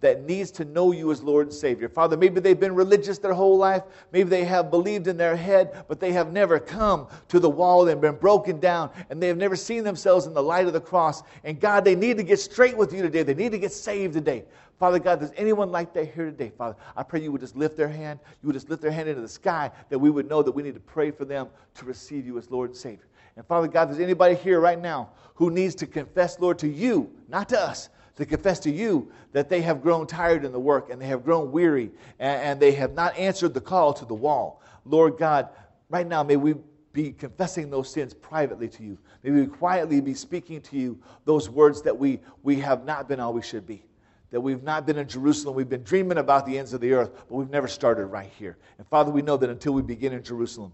[0.00, 1.88] that needs to know you as Lord and Savior.
[1.88, 3.84] Father, maybe they've been religious their whole life.
[4.12, 7.86] Maybe they have believed in their head, but they have never come to the wall
[7.86, 10.80] and been broken down, and they have never seen themselves in the light of the
[10.80, 11.22] cross.
[11.44, 13.22] And God, they need to get straight with you today.
[13.22, 14.44] They need to get saved today.
[14.78, 17.76] Father God, there's anyone like that here today, Father, I pray you would just lift
[17.76, 18.20] their hand.
[18.42, 20.62] You would just lift their hand into the sky that we would know that we
[20.62, 23.06] need to pray for them to receive you as Lord and Savior.
[23.36, 27.10] And Father God, there's anybody here right now who needs to confess, Lord, to you,
[27.28, 30.90] not to us, to confess to you that they have grown tired in the work
[30.90, 34.14] and they have grown weary and, and they have not answered the call to the
[34.14, 34.62] wall.
[34.84, 35.48] Lord God,
[35.90, 36.54] right now, may we
[36.92, 38.98] be confessing those sins privately to you.
[39.24, 43.18] May we quietly be speaking to you those words that we, we have not been
[43.18, 43.82] all we should be
[44.30, 45.54] that we've not been in Jerusalem.
[45.54, 48.58] We've been dreaming about the ends of the earth, but we've never started right here.
[48.76, 50.72] And Father, we know that until we begin in Jerusalem,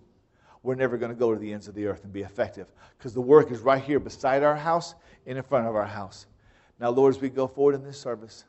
[0.62, 2.66] we're never going to go to the ends of the earth and be effective
[2.98, 4.94] because the work is right here beside our house
[5.26, 6.26] and in front of our house.
[6.80, 8.44] Now, Lord, as we go forward in this service,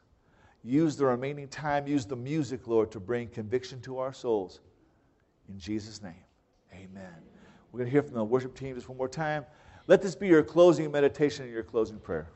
[0.63, 4.61] use the remaining time, use the music, Lord, to bring conviction to our souls.
[5.49, 6.13] In Jesus' name,
[6.73, 7.13] amen.
[7.71, 9.45] We're going to hear from the worship team just one more time.
[9.87, 12.29] Let this be your closing meditation and your closing prayer.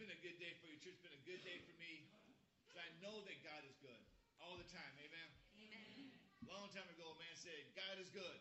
[0.00, 0.96] Been a good day for you, church.
[0.96, 2.08] It's been a good day for me.
[2.64, 4.00] Because I know that God is good
[4.40, 4.96] all the time.
[4.96, 5.28] Amen?
[5.60, 6.08] Amen.
[6.48, 8.40] Long time ago, a man said, God is good.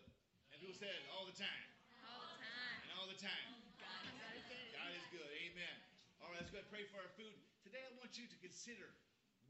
[0.55, 1.67] And people said, all the time.
[2.07, 2.79] All the time.
[2.87, 3.59] And all the time.
[3.75, 4.71] God is good.
[4.71, 5.31] God is good.
[5.35, 5.75] Amen.
[6.23, 7.35] All right, let's go and pray for our food.
[7.67, 8.87] Today, I want you to consider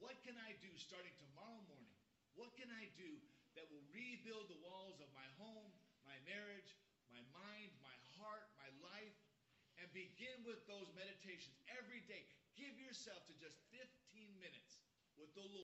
[0.01, 1.93] what can I do starting tomorrow morning?
[2.33, 3.21] What can I do
[3.53, 5.69] that will rebuild the walls of my home,
[6.09, 6.73] my marriage,
[7.13, 9.13] my mind, my heart, my life?
[9.89, 12.21] And begin with those meditations every day.
[12.53, 13.89] Give yourself to just 15
[14.37, 14.85] minutes
[15.17, 15.49] with the Lord.